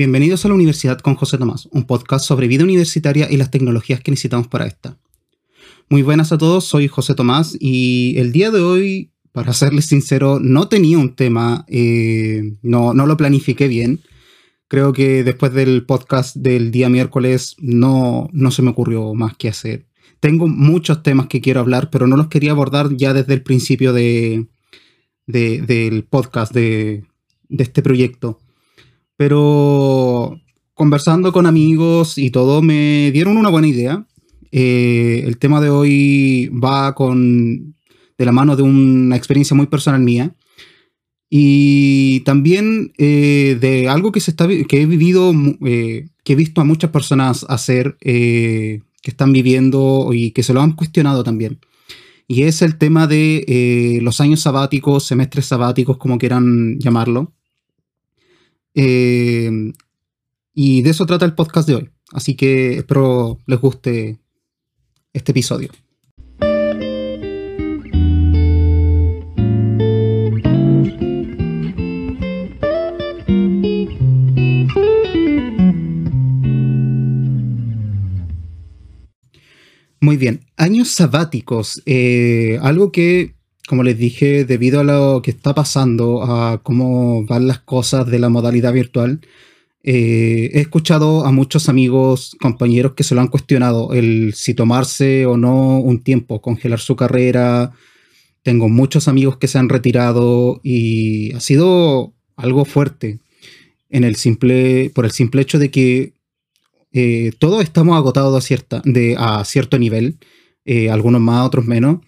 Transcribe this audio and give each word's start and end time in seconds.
Bienvenidos 0.00 0.46
a 0.46 0.48
la 0.48 0.54
Universidad 0.54 0.98
con 1.00 1.14
José 1.14 1.36
Tomás, 1.36 1.68
un 1.72 1.84
podcast 1.84 2.24
sobre 2.24 2.48
vida 2.48 2.64
universitaria 2.64 3.30
y 3.30 3.36
las 3.36 3.50
tecnologías 3.50 4.00
que 4.00 4.10
necesitamos 4.10 4.48
para 4.48 4.64
esta. 4.66 4.96
Muy 5.90 6.00
buenas 6.00 6.32
a 6.32 6.38
todos, 6.38 6.64
soy 6.64 6.88
José 6.88 7.14
Tomás 7.14 7.54
y 7.60 8.14
el 8.16 8.32
día 8.32 8.50
de 8.50 8.62
hoy, 8.62 9.10
para 9.32 9.52
serles 9.52 9.84
sincero, 9.84 10.38
no 10.40 10.68
tenía 10.68 10.96
un 10.96 11.14
tema, 11.14 11.66
eh, 11.68 12.54
no, 12.62 12.94
no 12.94 13.04
lo 13.04 13.18
planifiqué 13.18 13.68
bien. 13.68 14.00
Creo 14.68 14.94
que 14.94 15.22
después 15.22 15.52
del 15.52 15.84
podcast 15.84 16.34
del 16.34 16.70
día 16.70 16.88
miércoles 16.88 17.56
no, 17.58 18.30
no 18.32 18.50
se 18.52 18.62
me 18.62 18.70
ocurrió 18.70 19.12
más 19.12 19.36
que 19.36 19.50
hacer. 19.50 19.84
Tengo 20.18 20.48
muchos 20.48 21.02
temas 21.02 21.26
que 21.26 21.42
quiero 21.42 21.60
hablar, 21.60 21.90
pero 21.90 22.06
no 22.06 22.16
los 22.16 22.28
quería 22.28 22.52
abordar 22.52 22.96
ya 22.96 23.12
desde 23.12 23.34
el 23.34 23.42
principio 23.42 23.92
de, 23.92 24.46
del 25.26 26.04
podcast, 26.04 26.54
de, 26.54 27.04
de 27.50 27.64
este 27.64 27.82
proyecto. 27.82 28.40
Pero 29.20 30.40
conversando 30.72 31.30
con 31.30 31.44
amigos 31.44 32.16
y 32.16 32.30
todo, 32.30 32.62
me 32.62 33.10
dieron 33.12 33.36
una 33.36 33.50
buena 33.50 33.68
idea. 33.68 34.06
Eh, 34.50 35.24
el 35.26 35.36
tema 35.36 35.60
de 35.60 35.68
hoy 35.68 36.48
va 36.48 36.94
con 36.94 37.74
de 38.16 38.24
la 38.24 38.32
mano 38.32 38.56
de 38.56 38.62
una 38.62 39.16
experiencia 39.16 39.54
muy 39.54 39.66
personal 39.66 40.00
mía. 40.00 40.34
Y 41.28 42.20
también 42.20 42.94
eh, 42.96 43.58
de 43.60 43.90
algo 43.90 44.10
que 44.10 44.20
se 44.20 44.30
está 44.30 44.48
que 44.48 44.80
he 44.80 44.86
vivido 44.86 45.34
eh, 45.66 46.08
que 46.24 46.32
he 46.32 46.36
visto 46.36 46.62
a 46.62 46.64
muchas 46.64 46.88
personas 46.88 47.44
hacer 47.50 47.98
que 48.00 48.80
están 49.02 49.34
viviendo 49.34 50.14
y 50.14 50.30
que 50.30 50.42
se 50.42 50.54
lo 50.54 50.62
han 50.62 50.72
cuestionado 50.72 51.24
también. 51.24 51.58
Y 52.26 52.44
es 52.44 52.62
el 52.62 52.78
tema 52.78 53.06
de 53.06 53.98
los 54.00 54.22
años 54.22 54.40
sabáticos 54.40 55.04
semestres 55.04 55.44
sabáticos 55.44 55.98
como 55.98 56.16
quieran 56.16 56.78
llamarlo 56.78 57.34
eh, 58.74 59.50
y 60.54 60.82
de 60.82 60.90
eso 60.90 61.06
trata 61.06 61.24
el 61.24 61.34
podcast 61.34 61.68
de 61.68 61.74
hoy. 61.76 61.90
Así 62.12 62.34
que 62.34 62.78
espero 62.78 63.38
les 63.46 63.60
guste 63.60 64.18
este 65.12 65.32
episodio. 65.32 65.70
Muy 80.02 80.16
bien, 80.16 80.40
años 80.56 80.88
sabáticos, 80.88 81.82
eh, 81.84 82.58
algo 82.62 82.90
que 82.90 83.34
como 83.70 83.84
les 83.84 83.96
dije, 83.96 84.44
debido 84.44 84.80
a 84.80 84.82
lo 84.82 85.22
que 85.22 85.30
está 85.30 85.54
pasando, 85.54 86.24
a 86.24 86.60
cómo 86.60 87.24
van 87.24 87.46
las 87.46 87.60
cosas 87.60 88.04
de 88.08 88.18
la 88.18 88.28
modalidad 88.28 88.72
virtual, 88.72 89.20
eh, 89.84 90.50
he 90.52 90.58
escuchado 90.58 91.24
a 91.24 91.30
muchos 91.30 91.68
amigos, 91.68 92.36
compañeros 92.40 92.94
que 92.94 93.04
se 93.04 93.14
lo 93.14 93.20
han 93.20 93.28
cuestionado, 93.28 93.92
el 93.92 94.34
si 94.34 94.54
tomarse 94.54 95.24
o 95.24 95.36
no 95.36 95.78
un 95.78 96.02
tiempo, 96.02 96.42
congelar 96.42 96.80
su 96.80 96.96
carrera. 96.96 97.70
Tengo 98.42 98.68
muchos 98.68 99.06
amigos 99.06 99.36
que 99.36 99.46
se 99.46 99.58
han 99.58 99.68
retirado 99.68 100.60
y 100.64 101.32
ha 101.34 101.40
sido 101.40 102.12
algo 102.34 102.64
fuerte 102.64 103.20
en 103.88 104.02
el 104.02 104.16
simple, 104.16 104.90
por 104.92 105.04
el 105.04 105.12
simple 105.12 105.42
hecho 105.42 105.60
de 105.60 105.70
que 105.70 106.14
eh, 106.92 107.30
todos 107.38 107.62
estamos 107.62 107.96
agotados 107.96 108.36
a, 108.36 108.44
cierta, 108.44 108.82
de, 108.84 109.14
a 109.16 109.44
cierto 109.44 109.78
nivel, 109.78 110.18
eh, 110.64 110.90
algunos 110.90 111.20
más, 111.20 111.46
otros 111.46 111.66
menos 111.66 112.00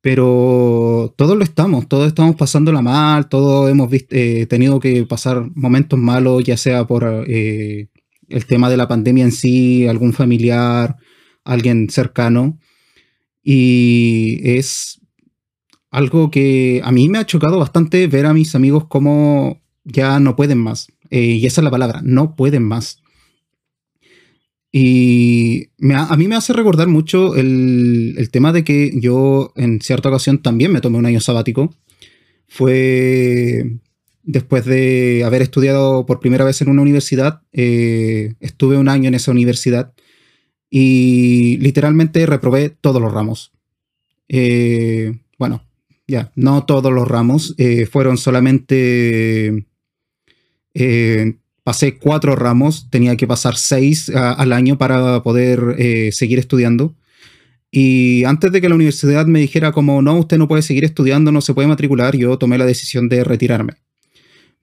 pero 0.00 1.14
todos 1.16 1.36
lo 1.36 1.44
estamos, 1.44 1.88
todos 1.88 2.06
estamos 2.06 2.36
pasándola 2.36 2.82
mal, 2.82 3.28
todos 3.28 3.70
hemos 3.70 3.90
eh, 3.92 4.46
tenido 4.46 4.78
que 4.80 5.04
pasar 5.06 5.50
momentos 5.54 5.98
malos, 5.98 6.44
ya 6.44 6.56
sea 6.56 6.86
por 6.86 7.24
eh, 7.28 7.88
el 8.28 8.46
tema 8.46 8.70
de 8.70 8.76
la 8.76 8.88
pandemia 8.88 9.24
en 9.24 9.32
sí, 9.32 9.86
algún 9.86 10.12
familiar, 10.12 10.96
alguien 11.44 11.90
cercano. 11.90 12.58
Y 13.42 14.40
es 14.44 15.00
algo 15.90 16.30
que 16.30 16.80
a 16.84 16.92
mí 16.92 17.08
me 17.08 17.18
ha 17.18 17.26
chocado 17.26 17.58
bastante 17.58 18.06
ver 18.06 18.26
a 18.26 18.34
mis 18.34 18.54
amigos 18.54 18.86
como 18.86 19.60
ya 19.84 20.20
no 20.20 20.36
pueden 20.36 20.58
más. 20.58 20.88
Eh, 21.10 21.38
y 21.40 21.46
esa 21.46 21.60
es 21.60 21.64
la 21.64 21.70
palabra, 21.70 22.00
no 22.04 22.36
pueden 22.36 22.64
más. 22.64 23.02
Y 24.70 25.70
a 25.94 26.16
mí 26.16 26.28
me 26.28 26.36
hace 26.36 26.52
recordar 26.52 26.88
mucho 26.88 27.34
el, 27.36 28.28
tema 28.30 28.52
de 28.52 28.64
que 28.64 28.92
yo 29.00 29.52
en 29.56 29.80
cierta 29.80 30.10
ocasión 30.10 30.42
también 30.42 30.72
me 30.72 30.80
tomé 30.80 30.98
un 30.98 31.06
año 31.06 31.20
sabático. 31.20 31.74
Fue 32.46 33.78
después 34.22 34.66
de 34.66 35.22
haber 35.24 35.40
estudiado 35.40 36.04
por 36.04 36.20
primera 36.20 36.44
vez 36.44 36.60
en 36.60 36.68
una 36.68 36.82
universidad. 36.82 37.42
Eh, 37.52 38.34
estuve 38.40 38.76
un 38.76 38.88
año 38.88 39.08
en 39.08 39.14
esa 39.14 39.30
universidad 39.30 39.94
y 40.70 41.56
literalmente 41.58 42.26
reprobé 42.26 42.68
todos 42.68 43.00
los 43.00 43.12
ramos. 43.12 43.52
Eh, 44.28 45.18
bueno, 45.38 45.64
ya, 46.06 46.30
no 46.36 46.66
todos 46.66 46.92
los 46.92 47.08
ramos, 47.08 47.54
eh, 47.56 47.86
fueron 47.86 48.18
solamente 48.18 49.66
pasé 51.68 51.98
cuatro 51.98 52.34
ramos, 52.34 52.88
tenía 52.88 53.14
que 53.14 53.26
pasar 53.26 53.58
seis 53.58 54.08
al 54.08 54.54
año 54.54 54.78
para 54.78 55.22
poder 55.22 55.76
eh, 55.76 56.08
seguir 56.12 56.38
estudiando. 56.38 56.94
Y 57.70 58.24
antes 58.24 58.50
de 58.52 58.62
que 58.62 58.70
la 58.70 58.74
universidad 58.74 59.26
me 59.26 59.40
dijera 59.40 59.70
como, 59.70 60.00
no, 60.00 60.18
usted 60.18 60.38
no 60.38 60.48
puede 60.48 60.62
seguir 60.62 60.84
estudiando, 60.84 61.30
no 61.30 61.42
se 61.42 61.52
puede 61.52 61.68
matricular, 61.68 62.16
yo 62.16 62.38
tomé 62.38 62.56
la 62.56 62.64
decisión 62.64 63.10
de 63.10 63.22
retirarme. 63.22 63.74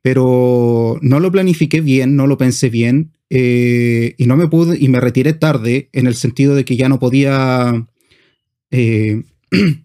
Pero 0.01 0.97
no 1.03 1.19
lo 1.19 1.31
planifiqué 1.31 1.79
bien, 1.79 2.16
no 2.16 2.25
lo 2.25 2.39
pensé 2.39 2.71
bien, 2.71 3.11
eh, 3.29 4.16
y 4.17 4.25
no 4.25 4.35
me 4.35 4.47
pude, 4.47 4.75
y 4.75 4.87
me 4.87 4.99
retiré 4.99 5.33
tarde 5.33 5.89
en 5.93 6.07
el 6.07 6.16
sentido 6.16 6.55
de 6.55 6.66
que 6.66 6.75
ya 6.75 6.89
no 6.89 6.99
podía, 6.99 7.85
eh, 8.72 9.22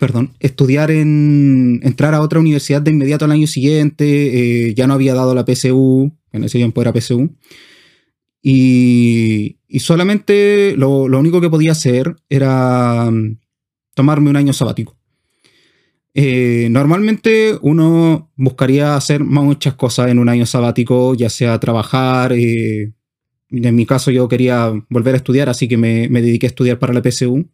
perdón, 0.00 0.32
estudiar 0.40 0.90
en, 0.90 1.80
entrar 1.82 2.14
a 2.14 2.20
otra 2.20 2.40
universidad 2.40 2.82
de 2.82 2.90
inmediato 2.90 3.24
al 3.24 3.32
año 3.32 3.46
siguiente, 3.46 4.74
ya 4.74 4.86
no 4.86 4.94
había 4.94 5.14
dado 5.14 5.34
la 5.34 5.44
PSU, 5.44 6.12
en 6.32 6.44
ese 6.44 6.58
tiempo 6.58 6.82
era 6.82 6.92
PSU. 6.92 7.30
Y, 8.46 9.56
solamente 9.78 10.74
lo, 10.76 11.04
único 11.04 11.40
que 11.40 11.48
podía 11.48 11.72
hacer 11.72 12.14
era 12.28 13.10
mm, 13.10 13.38
tomarme 13.94 14.28
un 14.28 14.36
año 14.36 14.52
sabático. 14.52 14.98
Eh, 16.12 16.68
normalmente 16.70 17.58
uno 17.62 18.30
buscaría 18.36 18.96
hacer 18.96 19.24
muchas 19.24 19.74
cosas 19.74 20.10
en 20.10 20.18
un 20.18 20.28
año 20.28 20.44
sabático, 20.44 21.14
ya 21.14 21.30
sea 21.30 21.58
trabajar. 21.58 22.34
Eh, 22.34 22.92
en 23.50 23.74
mi 23.74 23.86
caso 23.86 24.10
yo 24.10 24.28
quería 24.28 24.70
volver 24.90 25.14
a 25.14 25.18
estudiar, 25.18 25.48
así 25.48 25.66
que 25.66 25.78
me, 25.78 26.10
me 26.10 26.20
dediqué 26.20 26.46
a 26.46 26.50
estudiar 26.50 26.78
para 26.78 26.92
la 26.92 27.02
PSU. 27.02 27.48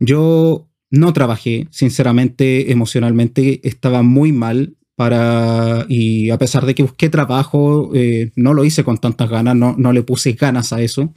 Yo 0.00 0.70
no 0.94 1.12
trabajé, 1.12 1.66
sinceramente, 1.70 2.70
emocionalmente 2.70 3.60
estaba 3.66 4.02
muy 4.02 4.30
mal 4.32 4.76
para, 4.94 5.86
y 5.88 6.30
a 6.30 6.38
pesar 6.38 6.66
de 6.66 6.74
que 6.74 6.84
busqué 6.84 7.08
trabajo, 7.08 7.90
eh, 7.94 8.30
no 8.36 8.54
lo 8.54 8.64
hice 8.64 8.84
con 8.84 8.98
tantas 8.98 9.28
ganas, 9.28 9.56
no, 9.56 9.74
no, 9.76 9.92
le 9.92 10.04
puse 10.04 10.32
ganas 10.32 10.72
a 10.72 10.80
eso. 10.80 11.12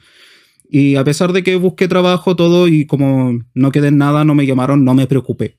Y 0.69 0.95
a 0.95 1.03
pesar 1.03 1.31
de 1.31 1.43
que 1.43 1.55
busqué 1.57 1.87
trabajo, 1.87 2.35
todo, 2.35 2.67
y 2.67 2.87
como 2.87 3.39
no 3.53 3.71
quedé 3.71 3.89
en 3.89 3.99
nada, 3.99 4.25
no 4.25 4.33
me 4.33 4.47
llamaron, 4.47 4.83
no 4.83 4.95
me 4.95 5.05
preocupé. 5.05 5.57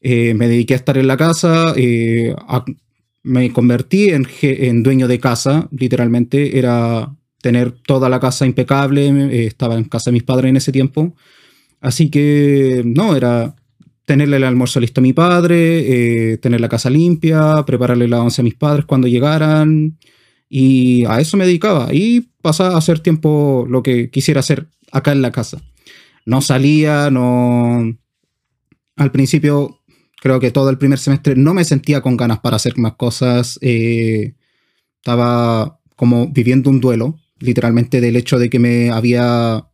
Eh, 0.00 0.34
me 0.34 0.48
dediqué 0.48 0.74
a 0.74 0.78
estar 0.78 0.98
en 0.98 1.06
la 1.06 1.16
casa, 1.16 1.72
eh, 1.76 2.34
me 3.22 3.52
convertí 3.52 4.10
en, 4.10 4.26
en, 4.42 4.82
dueño 4.82 5.06
de 5.06 5.20
casa, 5.20 5.68
literalmente, 5.70 6.58
era 6.58 7.14
tener 7.40 7.70
toda 7.70 8.08
la 8.08 8.18
casa 8.18 8.44
impecable, 8.44 9.46
estaba 9.46 9.76
en 9.76 9.84
casa 9.84 10.10
de 10.10 10.14
mis 10.14 10.24
padres 10.24 10.50
en 10.50 10.56
ese 10.56 10.72
tiempo. 10.72 11.14
Así 11.86 12.10
que, 12.10 12.82
no, 12.84 13.14
era 13.14 13.54
tenerle 14.06 14.38
el 14.38 14.42
almuerzo 14.42 14.80
listo 14.80 15.00
a 15.00 15.02
mi 15.02 15.12
padre, 15.12 16.32
eh, 16.32 16.36
tener 16.38 16.60
la 16.60 16.68
casa 16.68 16.90
limpia, 16.90 17.62
prepararle 17.64 18.08
la 18.08 18.22
once 18.22 18.40
a 18.40 18.44
mis 18.44 18.56
padres 18.56 18.86
cuando 18.86 19.06
llegaran. 19.06 19.96
Y 20.48 21.04
a 21.04 21.20
eso 21.20 21.36
me 21.36 21.46
dedicaba. 21.46 21.94
Y 21.94 22.22
pasaba 22.42 22.74
a 22.74 22.78
hacer 22.78 22.98
tiempo 22.98 23.66
lo 23.70 23.84
que 23.84 24.10
quisiera 24.10 24.40
hacer 24.40 24.66
acá 24.90 25.12
en 25.12 25.22
la 25.22 25.30
casa. 25.30 25.62
No 26.24 26.40
salía, 26.40 27.08
no... 27.12 27.96
Al 28.96 29.12
principio, 29.12 29.80
creo 30.20 30.40
que 30.40 30.50
todo 30.50 30.70
el 30.70 30.78
primer 30.78 30.98
semestre 30.98 31.36
no 31.36 31.54
me 31.54 31.62
sentía 31.62 32.00
con 32.00 32.16
ganas 32.16 32.40
para 32.40 32.56
hacer 32.56 32.76
más 32.78 32.94
cosas. 32.94 33.60
Eh, 33.62 34.34
estaba 34.96 35.78
como 35.94 36.26
viviendo 36.32 36.68
un 36.68 36.80
duelo, 36.80 37.20
literalmente 37.38 38.00
del 38.00 38.16
hecho 38.16 38.40
de 38.40 38.50
que 38.50 38.58
me 38.58 38.90
había 38.90 39.68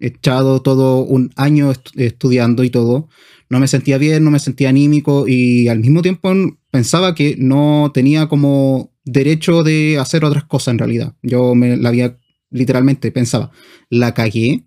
echado 0.00 0.62
todo 0.62 1.02
un 1.04 1.30
año 1.36 1.72
estudiando 1.94 2.64
y 2.64 2.70
todo 2.70 3.08
no 3.50 3.58
me 3.58 3.68
sentía 3.68 3.98
bien, 3.98 4.24
no 4.24 4.30
me 4.30 4.38
sentía 4.38 4.70
anímico 4.70 5.26
y 5.26 5.68
al 5.68 5.80
mismo 5.80 6.02
tiempo 6.02 6.32
pensaba 6.70 7.14
que 7.16 7.34
no 7.36 7.90
tenía 7.92 8.28
como 8.28 8.94
derecho 9.04 9.64
de 9.64 9.98
hacer 9.98 10.24
otras 10.24 10.44
cosas 10.44 10.72
en 10.72 10.78
realidad. 10.78 11.16
Yo 11.22 11.54
me 11.56 11.76
la 11.76 11.88
había 11.88 12.16
literalmente 12.50 13.10
pensaba, 13.10 13.50
la 13.90 14.14
cagué 14.14 14.64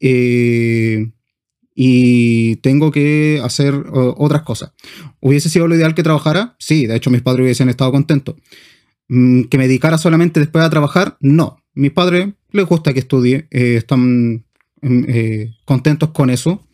eh, 0.00 1.12
y 1.74 2.56
tengo 2.56 2.90
que 2.90 3.40
hacer 3.44 3.74
otras 3.92 4.42
cosas. 4.42 4.72
¿Hubiese 5.20 5.48
sido 5.48 5.68
lo 5.68 5.76
ideal 5.76 5.94
que 5.94 6.02
trabajara? 6.02 6.56
Sí, 6.58 6.86
de 6.86 6.96
hecho 6.96 7.10
mis 7.10 7.22
padres 7.22 7.44
hubiesen 7.44 7.68
estado 7.68 7.92
contentos. 7.92 8.34
mm, 9.08 9.44
que 9.44 9.58
me 9.58 9.68
dedicara 9.68 9.98
solamente 9.98 10.40
después 10.40 10.64
a 10.64 10.70
trabajar, 10.70 11.16
no. 11.20 11.62
Mis 11.74 11.92
padres 11.92 12.30
les 12.50 12.66
gusta 12.66 12.92
que 12.92 13.00
estudie, 13.00 13.46
eh, 13.52 13.76
están 13.76 14.45
eh, 14.86 15.52
contentos 15.64 16.10
con 16.10 16.30
eso. 16.30 16.66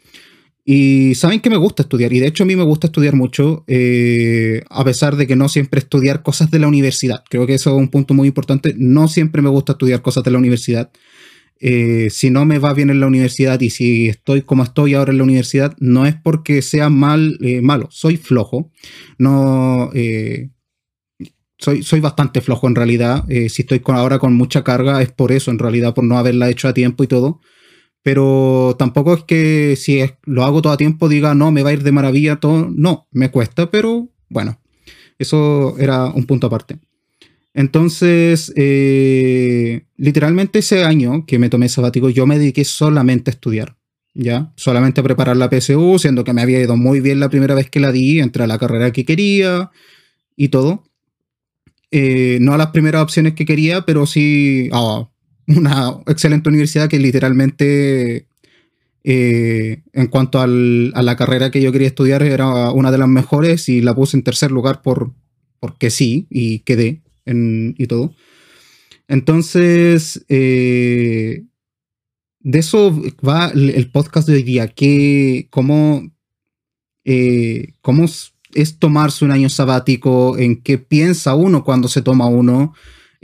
Y 0.64 1.14
saben 1.17 1.41
que 1.41 1.50
me 1.50 1.56
gusta 1.56 1.82
estudiar, 1.82 2.12
y 2.12 2.20
de 2.20 2.29
hecho 2.29 2.44
a 2.44 2.47
mí 2.47 2.55
me 2.55 2.62
gusta 2.62 2.87
estudiar 2.87 3.17
mucho, 3.17 3.64
eh, 3.67 4.62
a 4.70 4.85
pesar 4.85 5.17
de 5.17 5.26
que 5.26 5.35
no 5.35 5.49
siempre 5.49 5.81
estudiar 5.81 6.23
cosas 6.23 6.53
de 6.53 6.61
la 6.61 6.69
universidad. 6.69 7.25
Creo 7.29 7.47
que 7.49 7.55
eso 7.55 7.70
es 7.70 7.76
un 7.76 7.88
punto 7.88 8.14
muy 8.14 8.29
importante. 8.29 8.75
No 8.79 9.09
siempre 9.09 9.43
me 9.43 9.49
gusta 9.49 9.73
estudiar 9.73 10.03
cosas 10.03 10.23
de 10.23 10.31
la 10.31 10.38
universidad. 10.38 10.93
Eh, 11.59 12.11
si 12.11 12.31
no 12.31 12.44
me 12.44 12.59
va 12.59 12.75
bien 12.75 12.91
en 12.91 13.00
la 13.00 13.06
universidad 13.06 13.61
y 13.61 13.70
si 13.70 14.09
estoy 14.09 14.43
como 14.43 14.62
estoy 14.62 14.94
ahora 14.94 15.12
en 15.12 15.19
la 15.19 15.25
universidad, 15.25 15.75
no 15.79 16.06
es 16.06 16.15
porque 16.15 16.62
sea 16.62 16.88
mal, 16.91 17.38
eh, 17.41 17.61
malo, 17.61 17.88
soy 17.91 18.17
flojo. 18.17 18.70
No, 19.19 19.91
soy, 21.58 21.82
soy 21.82 22.00
bastante 22.00 22.41
flojo 22.41 22.69
en 22.69 22.76
realidad. 22.76 23.25
si 23.29 23.62
estoy 23.62 23.81
con, 23.81 23.97
ahora 23.97 24.20
con 24.20 24.35
mucha 24.35 24.62
carga, 24.62 25.03
es 25.03 25.11
por 25.11 25.32
eso, 25.32 25.50
en 25.50 25.58
realidad, 25.58 25.93
por 25.94 26.05
no 26.05 26.19
haberla 26.19 26.50
hecho 26.50 26.69
a 26.69 26.75
tiempo 26.75 27.03
y 27.03 27.08
todo 27.08 27.41
pero 28.03 28.75
tampoco 28.79 29.15
es 29.15 29.25
que 29.25 29.77
si 29.77 30.03
lo 30.25 30.45
hago 30.45 30.61
todo 30.61 30.73
a 30.73 30.77
tiempo 30.77 31.09
diga, 31.09 31.35
no, 31.35 31.53
me 31.53 31.63
va 31.63 31.71
a 31.71 31.73
ir 31.75 31.83
de 31.83 31.93
maravilla 31.93 32.37
todo. 32.37 32.69
No, 32.71 33.07
me 33.13 33.31
cuesta, 33.31 33.71
pero 33.71 34.09
bueno, 34.29 34.61
eso 35.19 35.77
era 35.79 36.07
un 36.07 36.27
punto 36.27 36.49
aparte. 36.49 36.79
Entonces, 37.55 38.53
eh, 38.57 39.85
literalmente 39.97 40.61
ese 40.61 40.85
año 40.85 41.27
que 41.27 41.39
me 41.39 41.51
tomé 41.51 41.69
sabático, 41.69 42.09
yo 42.09 42.27
me 42.27 42.39
dediqué 42.39 42.65
solamente 42.65 43.31
a 43.31 43.35
estudiar, 43.35 43.77
¿ya? 44.15 44.53
Solamente 44.57 45.01
a 45.01 45.05
preparar 45.05 45.37
la 45.37 45.51
PSU, 45.51 45.99
siendo 45.99 46.25
que 46.25 46.33
me 46.33 46.43
había 46.43 46.61
ido 46.61 46.77
muy 46.77 47.01
bien 47.01 47.21
la 47.21 47.29
primera 47.29 47.55
vez 47.55 47.71
que 47.71 47.79
la 47.79 47.93
di, 47.93 48.21
entré 48.21 48.45
a 48.45 48.47
la 48.47 48.59
carrera 48.59 48.91
que 48.91 49.05
quería 49.05 49.71
y 50.35 50.49
todo. 50.49 50.85
Eh, 51.91 52.39
no 52.41 52.55
a 52.55 52.57
las 52.57 52.69
primeras 52.69 53.03
opciones 53.03 53.35
que 53.35 53.45
quería, 53.45 53.83
pero 53.83 54.07
sí 54.07 54.71
a 54.73 55.09
una 55.47 55.99
excelente 56.06 56.49
universidad 56.49 56.89
que 56.89 56.99
literalmente, 56.99 58.27
eh, 59.05 59.83
en 59.93 60.06
cuanto 60.09 60.41
a 60.41 60.47
la 60.47 61.17
carrera 61.17 61.50
que 61.50 61.61
yo 61.62 61.73
quería 61.73 61.89
estudiar, 61.89 62.23
era 62.23 62.71
una 62.71 62.91
de 62.91 62.99
las 62.99 63.09
mejores 63.09 63.69
y 63.69 63.81
la 63.81 63.94
puse 63.94 64.17
en 64.17 64.23
tercer 64.23 64.50
lugar 64.50 64.83
por, 64.83 65.12
porque 65.61 65.91
sí, 65.91 66.27
y 66.31 66.61
quedé 66.61 67.03
y 67.25 67.87
todo. 67.87 68.15
Entonces, 69.09 70.25
eh, 70.29 71.44
de 72.41 72.59
eso 72.59 73.00
va 73.27 73.49
el 73.49 73.91
podcast 73.91 74.29
de 74.29 74.35
hoy 74.35 74.43
día, 74.43 74.69
que 74.69 75.47
cómo, 75.50 76.11
eh, 77.05 77.75
cómo 77.81 78.06
es 78.55 78.79
tomarse 78.79 79.25
un 79.25 79.31
año 79.31 79.49
sabático, 79.49 80.39
en 80.39 80.61
qué 80.62 80.79
piensa 80.79 81.35
uno 81.35 81.65
cuando 81.65 81.89
se 81.89 82.03
toma 82.03 82.27
uno, 82.27 82.75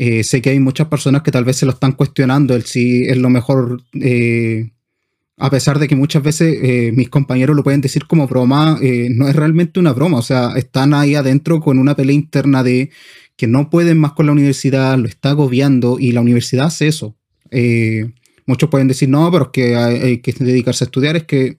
eh, 0.01 0.23
sé 0.23 0.41
que 0.41 0.51
hay 0.51 0.61
muchas 0.61 0.87
personas 0.87 1.23
que 1.23 1.33
tal 1.33 1.45
vez 1.45 1.57
se 1.57 1.67
lo 1.67 1.73
están 1.73 1.91
cuestionando 1.91 2.55
el 2.55 2.63
si 2.63 3.07
es 3.07 3.17
lo 3.17 3.31
mejor, 3.31 3.83
eh, 4.01 4.71
a 5.37 5.51
pesar 5.51 5.81
de 5.81 5.89
que 5.89 5.97
muchas 5.97 6.23
veces 6.23 6.57
eh, 6.63 6.93
mis 6.95 7.09
compañeros 7.09 7.57
lo 7.57 7.65
pueden 7.65 7.81
decir 7.81 8.07
como 8.07 8.29
broma, 8.29 8.79
no 8.81 9.29
es 9.29 9.35
realmente 9.35 9.81
una 9.81 9.93
broma, 9.93 10.19
o 10.19 10.23
sea, 10.23 10.53
están 10.55 10.95
ahí 10.95 11.17
adentro 11.17 11.59
con 11.59 11.81
una 11.81 11.97
pelea 11.97 12.15
interna 12.15 12.63
de 12.63 12.91
que 13.37 13.49
no 13.49 13.71
pueden 13.71 13.99
más 13.99 14.13
con 14.13 14.27
la 14.27 14.33
universidad, 14.33 14.97
lo 14.99 15.09
está 15.09 15.31
agobiando 15.31 15.99
y 15.99 16.13
la 16.13 16.21
universidad 16.21 16.67
hace 16.67 16.87
eso. 16.87 17.17
muchos 18.47 18.71
pueden 18.71 18.87
decir, 18.87 19.09
no, 19.09 19.29
pero 19.33 19.47
es 19.47 19.51
que 19.51 19.75
hay, 19.75 20.19
que 20.19 20.33
dedicarse 20.33 20.85
a 20.85 20.87
estudiar, 20.87 21.17
es 21.17 21.25
que 21.25 21.59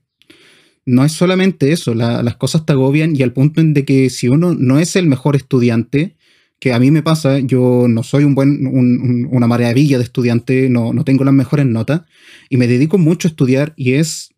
no 0.85 1.03
es 1.03 1.11
solamente 1.11 1.73
eso, 1.73 1.93
las 1.93 2.37
cosas 2.37 2.65
te 2.65 2.71
agobian 2.71 3.17
y 3.17 3.21
al 3.21 3.33
punto 3.33 3.59
en 3.59 3.73
de 3.73 3.83
que 3.83 4.09
si 4.09 4.29
uno 4.29 4.53
no 4.53 4.79
es 4.79 4.95
el 4.95 5.07
mejor 5.07 5.35
estudiante, 5.35 6.15
que 6.59 6.73
a 6.73 6.79
mí 6.79 6.91
me 6.91 7.01
pasa, 7.01 7.39
yo 7.39 7.87
no 7.87 8.03
soy 8.03 8.25
un 8.25 8.35
buen, 8.35 9.27
una 9.31 9.47
maravilla 9.47 9.97
de 9.97 10.03
estudiante, 10.03 10.69
no, 10.69 10.93
no, 10.93 11.05
tengo 11.05 11.23
las 11.23 11.33
mejores 11.33 11.65
notas 11.65 12.01
y 12.49 12.57
me 12.57 12.67
dedico 12.67 12.97
mucho 12.97 13.27
a 13.27 13.31
estudiar 13.31 13.73
y 13.75 13.93
es... 13.93 14.29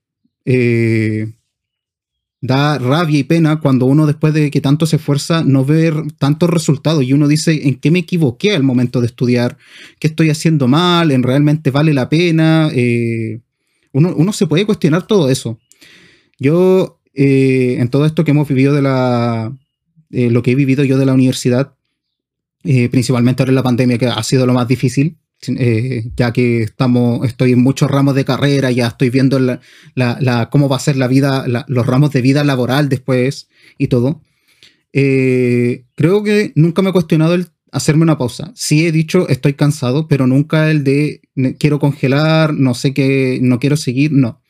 Eh, 0.45 1.31
da 2.43 2.79
rabia 2.79 3.19
y 3.19 3.23
pena 3.23 3.59
cuando 3.59 3.85
uno 3.85 4.07
después 4.07 4.33
de 4.33 4.49
que 4.49 4.61
tanto 4.61 4.87
se 4.87 4.95
esfuerza 4.95 5.43
no 5.43 5.63
ve 5.63 5.93
tantos 6.17 6.49
resultados 6.49 7.03
y 7.03 7.13
uno 7.13 7.27
dice 7.27 7.67
en 7.67 7.75
qué 7.75 7.91
me 7.91 7.99
equivoqué 7.99 8.55
al 8.55 8.63
momento 8.63 8.99
de 8.99 9.05
estudiar, 9.05 9.57
qué 9.99 10.07
estoy 10.07 10.31
haciendo 10.31 10.67
mal, 10.67 11.11
en 11.11 11.21
realmente 11.21 11.69
vale 11.69 11.93
la 11.93 12.09
pena. 12.09 12.71
Eh, 12.73 13.41
uno, 13.91 14.33
se 14.33 14.47
puede 14.47 14.65
cuestionar 14.65 15.05
todo 15.05 15.29
eso. 15.29 15.59
Yo, 16.39 16.99
eh, 17.13 17.77
en 17.79 17.89
todo 17.89 18.07
esto 18.07 18.23
que 18.23 18.31
hemos 18.31 18.47
vivido 18.47 18.73
de 18.73 18.81
la, 18.81 19.55
lo 20.09 20.41
que 20.41 20.51
he 20.51 20.55
vivido 20.55 20.83
yo 20.83 20.97
de 20.97 21.05
la 21.05 21.13
universidad, 21.13 21.75
eh, 22.63 22.89
principalmente 22.89 23.41
ahora 23.41 23.51
en 23.51 23.55
la 23.55 23.63
pandemia, 23.63 23.97
que 23.97 24.07
ha 24.07 24.23
sido 24.23 24.45
lo 24.45 24.53
más 24.53 24.67
difícil, 24.67 25.17
eh, 25.47 26.05
ya 26.15 26.31
que 26.31 26.61
estamos, 26.61 27.25
estoy 27.25 27.53
en 27.53 27.63
muchos 27.63 27.89
ramos 27.89 28.13
de 28.13 28.25
carrera, 28.25 28.69
ya 28.69 28.87
estoy 28.87 29.09
viendo 29.09 29.39
la, 29.39 30.49
cómo 30.51 30.69
va 30.69 30.75
a 30.75 30.79
ser 30.79 30.97
la 30.97 31.07
vida, 31.07 31.45
los 31.67 31.85
ramos 31.85 32.11
de 32.11 32.21
vida 32.21 32.43
laboral 32.43 32.89
después 32.89 33.47
y 33.77 33.87
todo. 33.87 34.21
Eh, 34.93 35.85
creo 35.95 36.23
que 36.23 36.51
nunca 36.55 36.81
me 36.81 36.89
he 36.89 36.93
cuestionado 36.93 37.33
el 37.33 37.47
hacerme 37.71 38.03
una 38.03 38.17
pausa. 38.17 38.51
Sí 38.55 38.85
he 38.85 38.91
dicho 38.91 39.27
estoy 39.29 39.53
cansado, 39.53 40.07
pero 40.07 40.27
nunca 40.27 40.69
el 40.69 40.83
de 40.83 41.21
quiero 41.57 41.79
congelar, 41.79 42.53
no 42.53 42.75
sé 42.75 42.93
qué, 42.93 43.39
no 43.41 43.59
quiero 43.59 43.77
seguir, 43.77 44.11
no. 44.11 44.41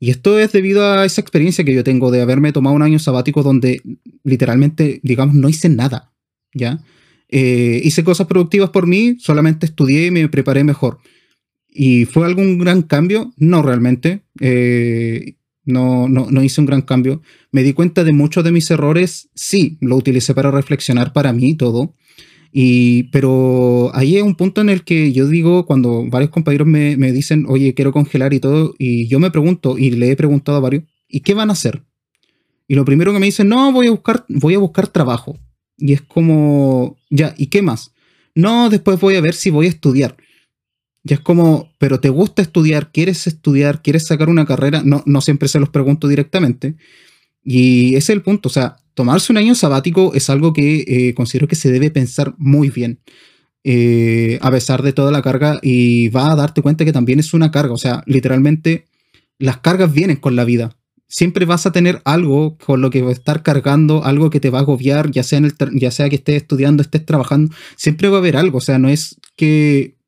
Y 0.00 0.10
esto 0.10 0.38
es 0.38 0.50
debido 0.50 0.84
a 0.84 1.04
esa 1.04 1.20
experiencia 1.20 1.64
que 1.64 1.74
yo 1.74 1.84
tengo 1.84 2.10
de 2.10 2.22
haberme 2.22 2.52
tomado 2.52 2.74
un 2.74 2.82
año 2.82 2.98
sabático 2.98 3.42
donde 3.42 3.82
literalmente, 4.24 5.00
digamos, 5.02 5.34
no 5.34 5.48
hice 5.48 5.68
nada, 5.68 6.10
¿ya? 6.54 6.80
Eh, 7.34 7.80
hice 7.82 8.04
cosas 8.04 8.26
productivas 8.26 8.68
por 8.68 8.86
mí, 8.86 9.16
solamente 9.18 9.64
estudié 9.64 10.06
y 10.06 10.10
me 10.10 10.28
preparé 10.28 10.64
mejor. 10.64 10.98
¿Y 11.66 12.04
fue 12.04 12.26
algún 12.26 12.58
gran 12.58 12.82
cambio? 12.82 13.32
No 13.38 13.62
realmente. 13.62 14.26
Eh, 14.40 15.36
no, 15.64 16.08
no, 16.08 16.30
no, 16.30 16.42
hice 16.42 16.60
un 16.60 16.66
gran 16.66 16.82
cambio. 16.82 17.22
Me 17.50 17.62
di 17.62 17.72
cuenta 17.72 18.04
de 18.04 18.12
muchos 18.12 18.44
de 18.44 18.52
mis 18.52 18.70
errores. 18.70 19.30
Sí, 19.34 19.78
lo 19.80 19.96
utilicé 19.96 20.34
para 20.34 20.50
reflexionar 20.50 21.14
para 21.14 21.32
mí 21.32 21.54
todo. 21.54 21.94
Y, 22.52 23.04
pero 23.04 23.90
ahí 23.94 24.18
es 24.18 24.22
un 24.22 24.34
punto 24.34 24.60
en 24.60 24.68
el 24.68 24.84
que 24.84 25.12
yo 25.12 25.26
digo, 25.26 25.64
cuando 25.64 26.04
varios 26.10 26.30
compañeros 26.30 26.68
me, 26.68 26.98
me 26.98 27.12
dicen, 27.12 27.46
oye, 27.48 27.72
quiero 27.72 27.92
congelar 27.92 28.34
y 28.34 28.40
todo, 28.40 28.74
y 28.78 29.08
yo 29.08 29.18
me 29.18 29.30
pregunto, 29.30 29.78
y 29.78 29.90
le 29.92 30.10
he 30.10 30.16
preguntado 30.16 30.58
a 30.58 30.60
varios, 30.60 30.84
¿y 31.08 31.20
qué 31.20 31.32
van 31.32 31.48
a 31.48 31.54
hacer? 31.54 31.82
Y 32.68 32.74
lo 32.74 32.84
primero 32.84 33.14
que 33.14 33.20
me 33.20 33.26
dicen, 33.26 33.48
no, 33.48 33.72
voy 33.72 33.86
a 33.86 33.90
buscar, 33.90 34.26
voy 34.28 34.52
a 34.52 34.58
buscar 34.58 34.88
trabajo. 34.88 35.38
Y 35.82 35.94
es 35.94 36.00
como, 36.00 36.96
ya, 37.10 37.34
¿y 37.36 37.46
qué 37.46 37.60
más? 37.60 37.90
No, 38.36 38.70
después 38.70 39.00
voy 39.00 39.16
a 39.16 39.20
ver 39.20 39.34
si 39.34 39.50
voy 39.50 39.66
a 39.66 39.70
estudiar. 39.70 40.16
Ya 41.02 41.16
es 41.16 41.20
como, 41.20 41.72
pero 41.78 41.98
¿te 41.98 42.08
gusta 42.08 42.40
estudiar? 42.40 42.92
¿Quieres 42.92 43.26
estudiar? 43.26 43.82
¿Quieres 43.82 44.06
sacar 44.06 44.28
una 44.28 44.46
carrera? 44.46 44.82
No, 44.84 45.02
no 45.06 45.20
siempre 45.20 45.48
se 45.48 45.58
los 45.58 45.70
pregunto 45.70 46.06
directamente. 46.06 46.76
Y 47.42 47.96
ese 47.96 47.98
es 47.98 48.10
el 48.10 48.22
punto. 48.22 48.48
O 48.48 48.52
sea, 48.52 48.76
tomarse 48.94 49.32
un 49.32 49.38
año 49.38 49.56
sabático 49.56 50.14
es 50.14 50.30
algo 50.30 50.52
que 50.52 50.84
eh, 50.86 51.14
considero 51.14 51.48
que 51.48 51.56
se 51.56 51.72
debe 51.72 51.90
pensar 51.90 52.32
muy 52.38 52.70
bien. 52.70 53.00
Eh, 53.64 54.38
a 54.40 54.52
pesar 54.52 54.82
de 54.82 54.92
toda 54.92 55.10
la 55.10 55.22
carga 55.22 55.58
y 55.62 56.10
va 56.10 56.30
a 56.30 56.36
darte 56.36 56.62
cuenta 56.62 56.84
que 56.84 56.92
también 56.92 57.18
es 57.18 57.34
una 57.34 57.50
carga. 57.50 57.74
O 57.74 57.78
sea, 57.78 58.04
literalmente 58.06 58.86
las 59.40 59.56
cargas 59.56 59.92
vienen 59.92 60.18
con 60.18 60.36
la 60.36 60.44
vida 60.44 60.76
siempre 61.12 61.44
vas 61.44 61.66
a 61.66 61.72
tener 61.72 62.00
algo 62.06 62.56
con 62.56 62.80
lo 62.80 62.88
que 62.88 63.06
estar 63.10 63.42
cargando, 63.42 64.02
algo 64.02 64.30
que 64.30 64.40
te 64.40 64.48
va 64.48 64.60
a 64.60 64.62
agobiar, 64.62 65.10
ya 65.10 65.22
sea, 65.22 65.42
ya 65.74 65.90
sea 65.90 66.08
que 66.08 66.16
estés 66.16 66.36
estudiando, 66.36 66.82
estés 66.82 67.04
trabajando, 67.04 67.54
siempre 67.76 68.08
va 68.08 68.16
a 68.16 68.20
haber 68.20 68.38
algo, 68.38 68.58
o 68.58 68.60
sea, 68.62 68.78
no 68.78 68.88
es 68.88 69.20
que 69.36 69.98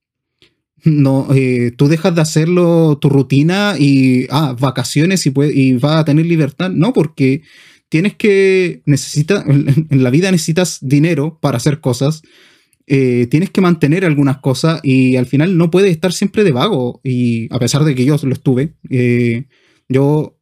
no, 0.82 1.28
eh, 1.34 1.73
tú 1.76 1.88
dejas 1.88 2.14
de 2.14 2.23
hacerlo 2.23 2.99
tu 2.99 3.11
rutina 3.11 3.75
y, 3.78 4.26
ah, 4.30 4.56
vacaciones 4.58 5.26
y, 5.26 5.32
y 5.52 5.75
vas 5.75 5.96
a 6.00 6.04
tener 6.06 6.25
libertad, 6.25 6.70
no, 6.70 6.94
porque 6.94 7.42
tienes 7.90 8.14
que, 8.16 8.80
necesitas, 8.87 9.44
en 9.46 10.02
la 10.02 10.08
vida 10.08 10.32
necesitas 10.32 10.78
dinero 10.80 11.38
para 11.38 11.58
hacer 11.58 11.80
cosas, 11.80 12.23
eh, 12.87 13.26
tienes 13.30 13.50
que 13.50 13.61
mantener 13.61 14.06
algunas 14.06 14.38
cosas 14.38 14.80
y 14.82 15.16
al 15.16 15.26
final 15.26 15.58
no 15.58 15.70
puedes 15.70 15.90
estar 15.90 16.14
siempre 16.14 16.44
de 16.44 16.52
vago, 16.52 17.02
y 17.04 17.54
a 17.54 17.58
pesar 17.58 17.84
de 17.84 17.94
que 17.94 18.06
yo 18.06 18.16
lo 18.23 18.32
estuve, 18.32 18.73
eh, 18.88 19.49
yo 19.90 20.38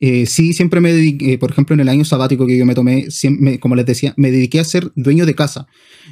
eh, 0.00 0.26
sí, 0.26 0.52
siempre 0.52 0.80
me 0.80 0.92
dediqué, 0.92 1.38
por 1.38 1.52
ejemplo, 1.52 1.72
en 1.74 1.80
el 1.80 1.88
año 1.88 2.04
sabático 2.04 2.46
que 2.46 2.58
yo 2.58 2.66
me 2.66 2.74
tomé, 2.74 3.06
como 3.60 3.76
les 3.76 3.86
decía, 3.86 4.12
me 4.16 4.30
dediqué 4.30 4.58
a 4.60 4.64
ser 4.64 4.90
dueño 4.96 5.24
de 5.24 5.34
casa. 5.34 5.66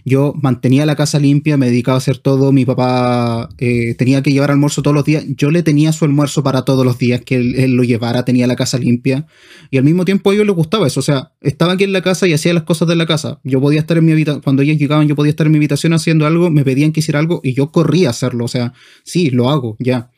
Yo 0.04 0.34
mantenía 0.40 0.86
la 0.86 0.94
casa 0.96 1.18
limpia, 1.18 1.56
me 1.56 1.66
dedicaba 1.66 1.96
a 1.96 1.98
hacer 1.98 2.18
todo. 2.18 2.52
Mi 2.52 2.64
papá 2.64 3.48
eh, 3.58 3.94
tenía 3.98 4.22
que 4.22 4.32
llevar 4.32 4.52
almuerzo 4.52 4.82
todos 4.82 4.94
los 4.94 5.04
días. 5.04 5.24
Yo 5.36 5.50
le 5.50 5.62
tenía 5.62 5.92
su 5.92 6.04
almuerzo 6.04 6.42
para 6.42 6.62
todos 6.64 6.86
los 6.86 6.96
días 6.96 7.22
que 7.22 7.34
él, 7.36 7.72
lo 7.72 7.82
llevara, 7.82 8.24
tenía 8.24 8.46
la 8.46 8.56
casa 8.56 8.78
limpia. 8.78 9.26
Y 9.70 9.78
al 9.78 9.84
mismo 9.84 10.04
tiempo 10.04 10.30
a 10.30 10.34
ellos 10.34 10.46
les 10.46 10.54
gustaba 10.56 10.86
eso. 10.86 11.00
O 11.00 11.02
sea, 11.02 11.32
estaba 11.40 11.72
aquí 11.72 11.84
en 11.84 11.92
la 11.92 12.02
casa 12.02 12.28
y 12.28 12.32
hacía 12.32 12.54
las 12.54 12.62
cosas 12.62 12.88
de 12.88 12.96
la 12.96 13.06
casa. 13.06 13.40
Yo 13.42 13.60
podía 13.60 13.80
estar 13.80 13.98
en 13.98 14.04
mi 14.04 14.12
habitación, 14.12 14.42
cuando 14.42 14.62
ellos 14.62 14.78
llegaban, 14.78 15.08
yo 15.08 15.16
podía 15.16 15.30
estar 15.30 15.46
en 15.46 15.52
mi 15.52 15.58
habitación 15.58 15.92
haciendo 15.92 16.26
algo, 16.26 16.50
me 16.50 16.64
pedían 16.64 16.92
que 16.92 17.00
hiciera 17.00 17.18
algo 17.18 17.40
y 17.42 17.52
yo 17.52 17.72
corría 17.72 18.08
a 18.08 18.10
hacerlo. 18.12 18.44
O 18.44 18.48
sea, 18.48 18.72
sí, 19.02 19.30
lo 19.30 19.50
hago, 19.50 19.76
ya. 19.80 20.10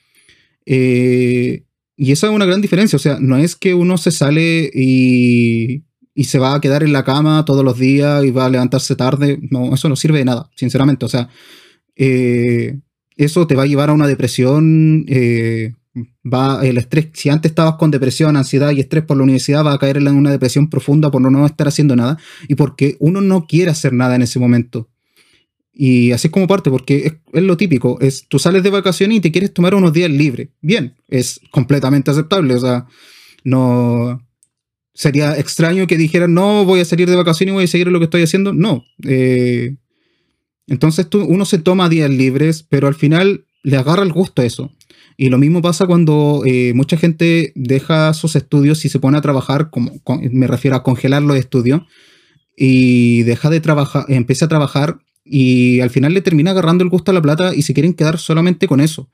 Eh, 0.66 1.63
y 1.96 2.12
esa 2.12 2.26
es 2.28 2.32
una 2.32 2.46
gran 2.46 2.60
diferencia, 2.60 2.96
o 2.96 3.00
sea, 3.00 3.18
no 3.20 3.36
es 3.36 3.54
que 3.54 3.74
uno 3.74 3.96
se 3.98 4.10
sale 4.10 4.70
y, 4.74 5.84
y 6.14 6.24
se 6.24 6.38
va 6.38 6.54
a 6.54 6.60
quedar 6.60 6.82
en 6.82 6.92
la 6.92 7.04
cama 7.04 7.44
todos 7.44 7.64
los 7.64 7.78
días 7.78 8.24
y 8.24 8.30
va 8.30 8.46
a 8.46 8.50
levantarse 8.50 8.94
tarde. 8.96 9.38
No, 9.50 9.74
eso 9.74 9.88
no 9.88 9.96
sirve 9.96 10.18
de 10.18 10.24
nada, 10.24 10.48
sinceramente. 10.54 11.04
O 11.04 11.08
sea, 11.08 11.28
eh, 11.96 12.80
eso 13.16 13.46
te 13.46 13.56
va 13.56 13.64
a 13.64 13.66
llevar 13.66 13.90
a 13.90 13.92
una 13.92 14.06
depresión. 14.06 15.04
Eh, 15.08 15.72
va 16.24 16.64
el 16.66 16.78
estrés, 16.78 17.08
si 17.12 17.28
antes 17.28 17.50
estabas 17.50 17.74
con 17.74 17.90
depresión, 17.90 18.36
ansiedad 18.36 18.72
y 18.72 18.80
estrés 18.80 19.04
por 19.04 19.16
la 19.16 19.22
universidad, 19.22 19.64
va 19.64 19.74
a 19.74 19.78
caer 19.78 19.98
en 19.98 20.08
una 20.08 20.30
depresión 20.30 20.68
profunda 20.68 21.10
por 21.10 21.20
no 21.20 21.46
estar 21.46 21.68
haciendo 21.68 21.94
nada 21.94 22.18
y 22.48 22.54
porque 22.56 22.96
uno 22.98 23.20
no 23.20 23.46
quiere 23.46 23.70
hacer 23.70 23.92
nada 23.92 24.16
en 24.16 24.22
ese 24.22 24.38
momento. 24.38 24.88
Y 25.74 26.12
así 26.12 26.28
es 26.28 26.32
como 26.32 26.46
parte, 26.46 26.70
porque 26.70 27.18
es, 27.32 27.42
lo 27.42 27.56
típico, 27.56 27.98
es 28.00 28.28
tú 28.28 28.38
sales 28.38 28.62
de 28.62 28.70
vacaciones 28.70 29.18
y 29.18 29.20
te 29.20 29.32
quieres 29.32 29.52
tomar 29.52 29.74
unos 29.74 29.92
días 29.92 30.10
libres. 30.10 30.48
Bien, 30.60 30.94
es 31.08 31.40
completamente 31.50 32.12
aceptable, 32.12 32.54
o 32.54 32.60
sea, 32.60 32.86
no 33.42 34.24
sería 34.94 35.36
extraño 35.36 35.88
que 35.88 35.98
dijeran, 35.98 36.32
no, 36.32 36.64
voy 36.64 36.78
a 36.78 36.84
salir 36.84 37.10
de 37.10 37.16
vacaciones 37.16 37.52
y 37.52 37.54
voy 37.54 37.64
a 37.64 37.68
seguir 37.68 37.88
lo 37.88 37.98
que 37.98 38.04
estoy 38.04 38.22
haciendo. 38.22 38.52
No. 38.52 38.84
Eh, 39.02 39.74
entonces 40.68 41.08
tú, 41.08 41.24
uno 41.24 41.44
se 41.44 41.58
toma 41.58 41.88
días 41.88 42.08
libres, 42.08 42.64
pero 42.68 42.86
al 42.86 42.94
final 42.94 43.44
le 43.64 43.76
agarra 43.76 44.04
el 44.04 44.12
gusto 44.12 44.42
a 44.42 44.44
eso. 44.44 44.70
Y 45.16 45.28
lo 45.28 45.38
mismo 45.38 45.62
pasa 45.62 45.86
cuando 45.86 46.42
eh, 46.46 46.72
mucha 46.74 46.96
gente 46.96 47.52
deja 47.56 48.14
sus 48.14 48.36
estudios 48.36 48.84
y 48.84 48.88
se 48.88 48.98
pone 49.00 49.18
a 49.18 49.22
trabajar, 49.22 49.70
como 49.70 49.92
me 50.30 50.46
refiero 50.46 50.76
a 50.76 50.82
congelar 50.82 51.22
los 51.22 51.36
estudios, 51.36 51.82
y 52.56 53.22
deja 53.22 53.50
de 53.50 53.60
trabajar, 53.60 54.06
empieza 54.08 54.46
a 54.46 54.48
trabajar 54.48 54.98
y 55.24 55.80
al 55.80 55.90
final 55.90 56.12
le 56.12 56.20
termina 56.20 56.50
agarrando 56.50 56.84
el 56.84 56.90
gusto 56.90 57.10
a 57.10 57.14
la 57.14 57.22
plata 57.22 57.54
y 57.54 57.62
se 57.62 57.74
quieren 57.74 57.94
quedar 57.94 58.18
solamente 58.18 58.68
con 58.68 58.80
eso. 58.80 59.08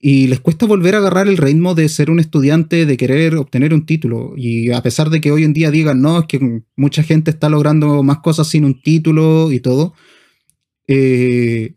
Y 0.00 0.26
les 0.26 0.40
cuesta 0.40 0.66
volver 0.66 0.96
a 0.96 0.98
agarrar 0.98 1.28
el 1.28 1.36
ritmo 1.36 1.76
de 1.76 1.88
ser 1.88 2.10
un 2.10 2.18
estudiante, 2.18 2.86
de 2.86 2.96
querer 2.96 3.36
obtener 3.36 3.72
un 3.72 3.86
título. 3.86 4.32
Y 4.36 4.72
a 4.72 4.82
pesar 4.82 5.10
de 5.10 5.20
que 5.20 5.30
hoy 5.30 5.44
en 5.44 5.52
día 5.52 5.70
digan, 5.70 6.02
no, 6.02 6.20
es 6.20 6.26
que 6.26 6.62
mucha 6.74 7.04
gente 7.04 7.30
está 7.30 7.48
logrando 7.48 8.02
más 8.02 8.18
cosas 8.18 8.48
sin 8.48 8.64
un 8.64 8.82
título 8.82 9.52
y 9.52 9.60
todo, 9.60 9.94
eh, 10.88 11.74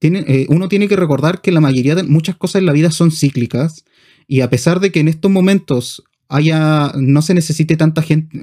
eh, 0.00 0.46
uno 0.48 0.68
tiene 0.68 0.86
que 0.86 0.94
recordar 0.94 1.40
que 1.40 1.50
la 1.50 1.60
mayoría 1.60 1.96
de 1.96 2.04
muchas 2.04 2.36
cosas 2.36 2.60
en 2.60 2.66
la 2.66 2.72
vida 2.72 2.92
son 2.92 3.10
cíclicas. 3.10 3.84
Y 4.28 4.42
a 4.42 4.50
pesar 4.50 4.78
de 4.78 4.92
que 4.92 5.00
en 5.00 5.08
estos 5.08 5.30
momentos 5.30 6.04
haya, 6.28 6.92
no 6.94 7.20
se 7.20 7.34
necesite 7.34 7.76
tanta 7.76 8.02
gente, 8.02 8.40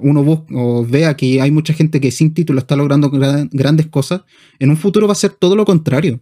uno 0.00 0.44
o 0.52 0.84
vea 0.84 1.16
que 1.16 1.40
hay 1.40 1.50
mucha 1.50 1.72
gente 1.72 2.00
que 2.00 2.10
sin 2.10 2.34
título 2.34 2.58
está 2.58 2.76
logrando 2.76 3.10
grandes 3.10 3.86
cosas, 3.86 4.22
en 4.58 4.70
un 4.70 4.76
futuro 4.76 5.06
va 5.06 5.12
a 5.12 5.16
ser 5.16 5.32
todo 5.32 5.56
lo 5.56 5.64
contrario. 5.64 6.20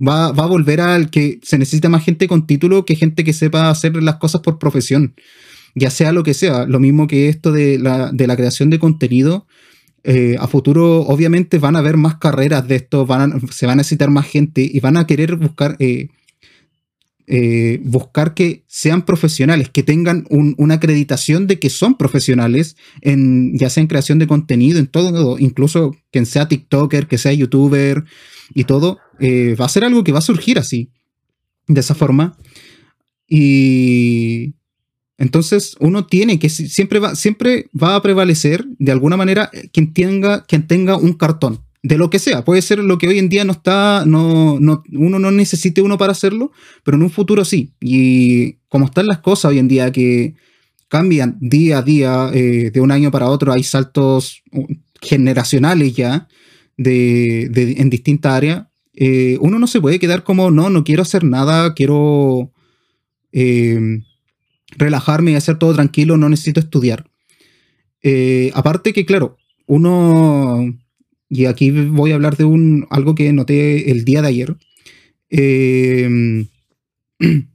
Va, 0.00 0.26
a 0.26 0.46
volver 0.46 0.80
al 0.80 1.10
que 1.10 1.40
se 1.42 1.58
necesita 1.58 1.88
más 1.88 2.04
gente 2.04 2.28
con 2.28 2.46
título 2.46 2.84
que 2.84 2.94
gente 2.94 3.24
que 3.24 3.32
sepa 3.32 3.68
hacer 3.68 4.00
las 4.00 4.16
cosas 4.16 4.42
por 4.42 4.58
profesión. 4.58 5.14
Ya 5.74 5.90
sea 5.90 6.12
lo 6.12 6.22
que 6.22 6.34
sea. 6.34 6.66
Lo 6.66 6.78
mismo 6.78 7.08
que 7.08 7.28
esto 7.28 7.50
de 7.50 7.78
la, 7.78 8.36
creación 8.36 8.70
de 8.70 8.78
contenido. 8.78 9.46
Eh, 10.04 10.36
a 10.38 10.46
futuro, 10.46 11.00
obviamente, 11.00 11.58
van 11.58 11.74
a 11.74 11.80
haber 11.80 11.96
más 11.96 12.16
carreras 12.18 12.68
de 12.68 12.76
esto, 12.76 13.04
van 13.04 13.40
se 13.50 13.66
va 13.66 13.72
a 13.72 13.76
necesitar 13.76 14.10
más 14.10 14.26
gente 14.26 14.62
y 14.62 14.78
van 14.78 14.96
a 14.96 15.06
querer 15.06 15.34
buscar 15.34 15.76
eh, 15.80 16.08
eh, 17.30 17.78
buscar 17.84 18.32
que 18.32 18.64
sean 18.66 19.04
profesionales, 19.04 19.68
que 19.68 19.82
tengan 19.82 20.24
una 20.30 20.74
acreditación 20.74 21.46
de 21.46 21.58
que 21.58 21.68
son 21.68 21.98
profesionales, 21.98 22.76
en, 23.02 23.56
ya 23.58 23.68
sea 23.68 23.82
en 23.82 23.86
creación 23.86 24.18
de 24.18 24.26
contenido, 24.26 24.78
en 24.78 24.86
todo, 24.86 25.38
incluso 25.38 25.94
quien 26.10 26.24
sea 26.24 26.48
TikToker, 26.48 27.06
que 27.06 27.18
sea 27.18 27.34
YouTuber 27.34 28.04
y 28.54 28.64
todo, 28.64 28.98
eh, 29.20 29.54
va 29.60 29.66
a 29.66 29.68
ser 29.68 29.84
algo 29.84 30.04
que 30.04 30.12
va 30.12 30.20
a 30.20 30.22
surgir 30.22 30.58
así, 30.58 30.90
de 31.66 31.80
esa 31.80 31.94
forma. 31.94 32.38
Y 33.28 34.54
entonces 35.18 35.76
uno 35.80 36.06
tiene 36.06 36.38
que 36.38 36.48
siempre 36.48 36.98
va, 36.98 37.14
siempre 37.14 37.68
va 37.78 37.94
a 37.94 38.00
prevalecer 38.00 38.64
de 38.78 38.92
alguna 38.92 39.18
manera 39.18 39.50
quien 39.70 39.92
tenga, 39.92 40.46
quien 40.46 40.66
tenga 40.66 40.96
un 40.96 41.12
cartón 41.12 41.67
de 41.82 41.98
lo 41.98 42.10
que 42.10 42.18
sea. 42.18 42.44
Puede 42.44 42.62
ser 42.62 42.78
lo 42.80 42.98
que 42.98 43.08
hoy 43.08 43.18
en 43.18 43.28
día 43.28 43.44
no 43.44 43.52
está, 43.52 44.04
no, 44.06 44.58
no, 44.60 44.82
uno 44.92 45.18
no 45.18 45.30
necesite 45.30 45.82
uno 45.82 45.98
para 45.98 46.12
hacerlo, 46.12 46.52
pero 46.84 46.96
en 46.96 47.02
un 47.02 47.10
futuro 47.10 47.44
sí. 47.44 47.72
Y 47.80 48.54
como 48.68 48.86
están 48.86 49.06
las 49.06 49.18
cosas 49.18 49.50
hoy 49.50 49.58
en 49.58 49.68
día 49.68 49.92
que 49.92 50.34
cambian 50.88 51.36
día 51.40 51.78
a 51.78 51.82
día, 51.82 52.30
eh, 52.32 52.70
de 52.72 52.80
un 52.80 52.90
año 52.90 53.10
para 53.10 53.28
otro, 53.28 53.52
hay 53.52 53.62
saltos 53.62 54.42
uh, 54.52 54.66
generacionales 55.00 55.94
ya 55.94 56.28
de, 56.76 57.44
en 57.78 57.90
distintas 57.90 58.32
áreas. 58.32 58.66
Eh, 58.94 59.38
uno 59.40 59.58
no 59.58 59.66
se 59.66 59.80
puede 59.80 59.98
quedar 59.98 60.24
como, 60.24 60.50
no, 60.50 60.70
no 60.70 60.82
quiero 60.82 61.02
hacer 61.02 61.22
nada, 61.22 61.74
quiero 61.74 62.52
eh, 63.32 64.00
relajarme 64.76 65.32
y 65.32 65.34
hacer 65.36 65.58
todo 65.58 65.74
tranquilo, 65.74 66.16
no 66.16 66.28
necesito 66.28 66.58
estudiar. 66.58 67.08
aparte 68.54 68.92
que, 68.92 69.04
claro, 69.06 69.36
uno 69.66 70.74
y 71.28 71.44
aquí 71.44 71.70
voy 71.70 72.12
a 72.12 72.14
hablar 72.14 72.36
de 72.36 72.44
un, 72.44 72.86
algo 72.90 73.14
que 73.14 73.32
noté 73.32 73.90
el 73.90 74.04
día 74.04 74.22
de 74.22 74.28
ayer. 74.28 74.56
Em, 75.30 76.48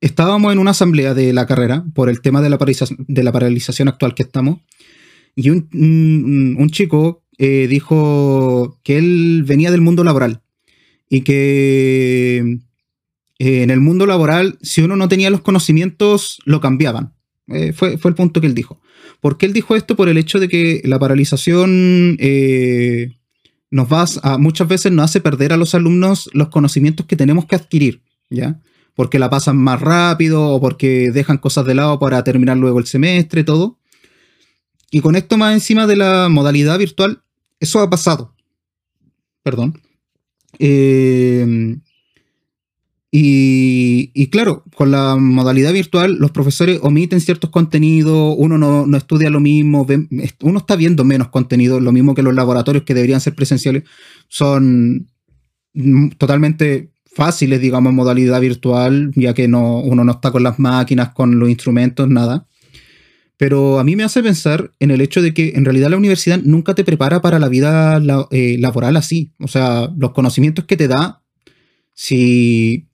estábamos 0.00 0.52
en 0.52 0.58
una 0.58 0.72
asamblea 0.72 1.14
de 1.14 1.32
la 1.32 1.46
carrera 1.46 1.84
por 1.94 2.10
el 2.10 2.20
tema 2.20 2.42
de 2.42 2.50
la, 2.50 2.58
de 2.58 3.22
la 3.22 3.32
paralización 3.32 3.88
actual 3.88 4.14
que 4.14 4.22
estamos. 4.22 4.60
Y 5.34 5.50
un, 5.50 6.68
chico 6.70 7.24
eh, 7.38 7.66
dijo 7.68 8.78
que 8.82 8.98
él 8.98 9.44
venía 9.46 9.70
del 9.70 9.82
mundo 9.82 10.02
laboral 10.02 10.40
y 11.10 11.20
que 11.22 12.58
eh, 13.38 13.62
en 13.62 13.70
el 13.70 13.80
mundo 13.80 14.06
laboral, 14.06 14.58
si 14.62 14.82
uno 14.82 14.96
no 14.96 15.08
tenía 15.08 15.30
los 15.30 15.42
conocimientos, 15.42 16.40
lo 16.44 16.60
cambiaban. 16.60 17.15
Eh, 17.48 17.72
fue, 17.72 17.96
fue, 17.98 18.10
el 18.10 18.14
punto 18.14 18.40
que 18.40 18.46
él 18.46 18.54
dijo. 18.54 18.80
¿Por 19.20 19.38
qué 19.38 19.46
él 19.46 19.52
dijo 19.52 19.76
esto? 19.76 19.96
Por 19.96 20.08
el 20.08 20.18
hecho 20.18 20.40
de 20.40 20.48
que 20.48 20.82
la 20.84 20.98
paralización 20.98 22.16
eh, 22.18 23.16
nos 23.70 23.92
va 23.92 24.04
a, 24.22 24.38
muchas 24.38 24.68
veces 24.68 24.92
nos 24.92 25.04
hace 25.04 25.20
perder 25.20 25.52
a 25.52 25.56
los 25.56 25.74
alumnos 25.74 26.28
los 26.32 26.48
conocimientos 26.48 27.06
que 27.06 27.16
tenemos 27.16 27.46
que 27.46 27.56
adquirir, 27.56 28.02
¿ya? 28.30 28.60
Porque 28.94 29.18
la 29.18 29.30
pasan 29.30 29.58
más 29.58 29.80
rápido 29.80 30.48
o 30.48 30.60
porque 30.60 31.10
dejan 31.12 31.38
cosas 31.38 31.66
de 31.66 31.74
lado 31.74 31.98
para 31.98 32.24
terminar 32.24 32.56
luego 32.56 32.78
el 32.78 32.86
semestre, 32.86 33.44
todo. 33.44 33.78
Y 34.90 35.00
con 35.00 35.16
esto 35.16 35.36
más 35.36 35.52
encima 35.52 35.86
de 35.86 35.96
la 35.96 36.28
modalidad 36.28 36.78
virtual, 36.78 37.22
eso 37.60 37.80
ha 37.80 37.90
pasado. 37.90 38.34
Perdón. 39.42 39.80
Eh, 40.58 41.76
y, 43.18 44.26
claro, 44.26 44.62
con 44.74 44.90
la 44.90 45.16
modalidad 45.16 45.72
virtual, 45.72 46.16
los 46.18 46.32
profesores 46.32 46.80
omiten 46.82 47.22
ciertos 47.22 47.48
contenidos, 47.48 48.34
uno 48.36 48.58
no, 48.58 48.94
estudia 48.94 49.30
lo 49.30 49.40
mismo, 49.40 49.86
uno 50.42 50.58
está 50.58 50.76
viendo 50.76 51.02
menos 51.02 51.28
contenido, 51.28 51.80
lo 51.80 51.92
mismo 51.92 52.14
que 52.14 52.22
los 52.22 52.34
laboratorios 52.34 52.84
que 52.84 52.92
deberían 52.92 53.22
ser 53.22 53.34
presenciales, 53.34 53.84
son 54.28 55.10
totalmente 56.18 56.90
fáciles, 57.06 57.58
digamos, 57.58 57.94
modalidad 57.94 58.38
virtual, 58.38 59.12
ya 59.14 59.32
que 59.32 59.48
no, 59.48 59.78
uno 59.78 60.04
no 60.04 60.12
está 60.12 60.30
con 60.30 60.42
las 60.42 60.58
máquinas, 60.58 61.14
con 61.14 61.38
los 61.38 61.48
instrumentos, 61.48 62.06
nada. 62.10 62.46
Pero 63.38 63.78
a 63.78 63.84
mí 63.84 63.96
me 63.96 64.04
hace 64.04 64.22
pensar 64.22 64.72
en 64.78 64.90
el 64.90 65.00
hecho 65.00 65.22
de 65.22 65.32
que 65.32 65.52
en 65.56 65.64
realidad 65.64 65.88
la 65.88 65.96
universidad 65.96 66.38
nunca 66.42 66.74
te 66.74 66.84
prepara 66.84 67.22
para 67.22 67.38
la 67.38 67.48
vida 67.48 67.98
eh, 68.30 68.56
laboral 68.58 68.98
así. 68.98 69.32
O 69.38 69.48
sea, 69.48 69.90
los 69.96 70.12
conocimientos 70.12 70.66
que 70.66 70.76
te 70.76 70.88
da, 70.88 71.22
si 71.94 72.85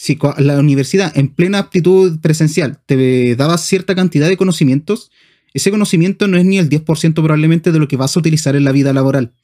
si 0.00 0.18
la 0.38 0.58
universidad 0.58 1.12
en 1.14 1.28
plena 1.28 1.58
aptitud 1.58 2.20
presencial 2.20 2.80
te 2.86 3.36
daba 3.36 3.58
cierta 3.58 3.94
cantidad 3.94 4.30
de 4.30 4.38
conocimientos, 4.38 5.10
ese 5.52 5.70
conocimiento 5.70 6.26
no 6.26 6.38
es 6.38 6.46
ni 6.46 6.56
el 6.56 6.70
10% 6.70 7.12
probablemente 7.12 7.70
de 7.70 7.78
lo 7.78 7.86
que 7.86 7.98
vas 7.98 8.16
a 8.16 8.20
utilizar 8.20 8.56
en 8.56 8.64
la 8.64 8.72
vida 8.72 8.94
laboral. 8.94 9.34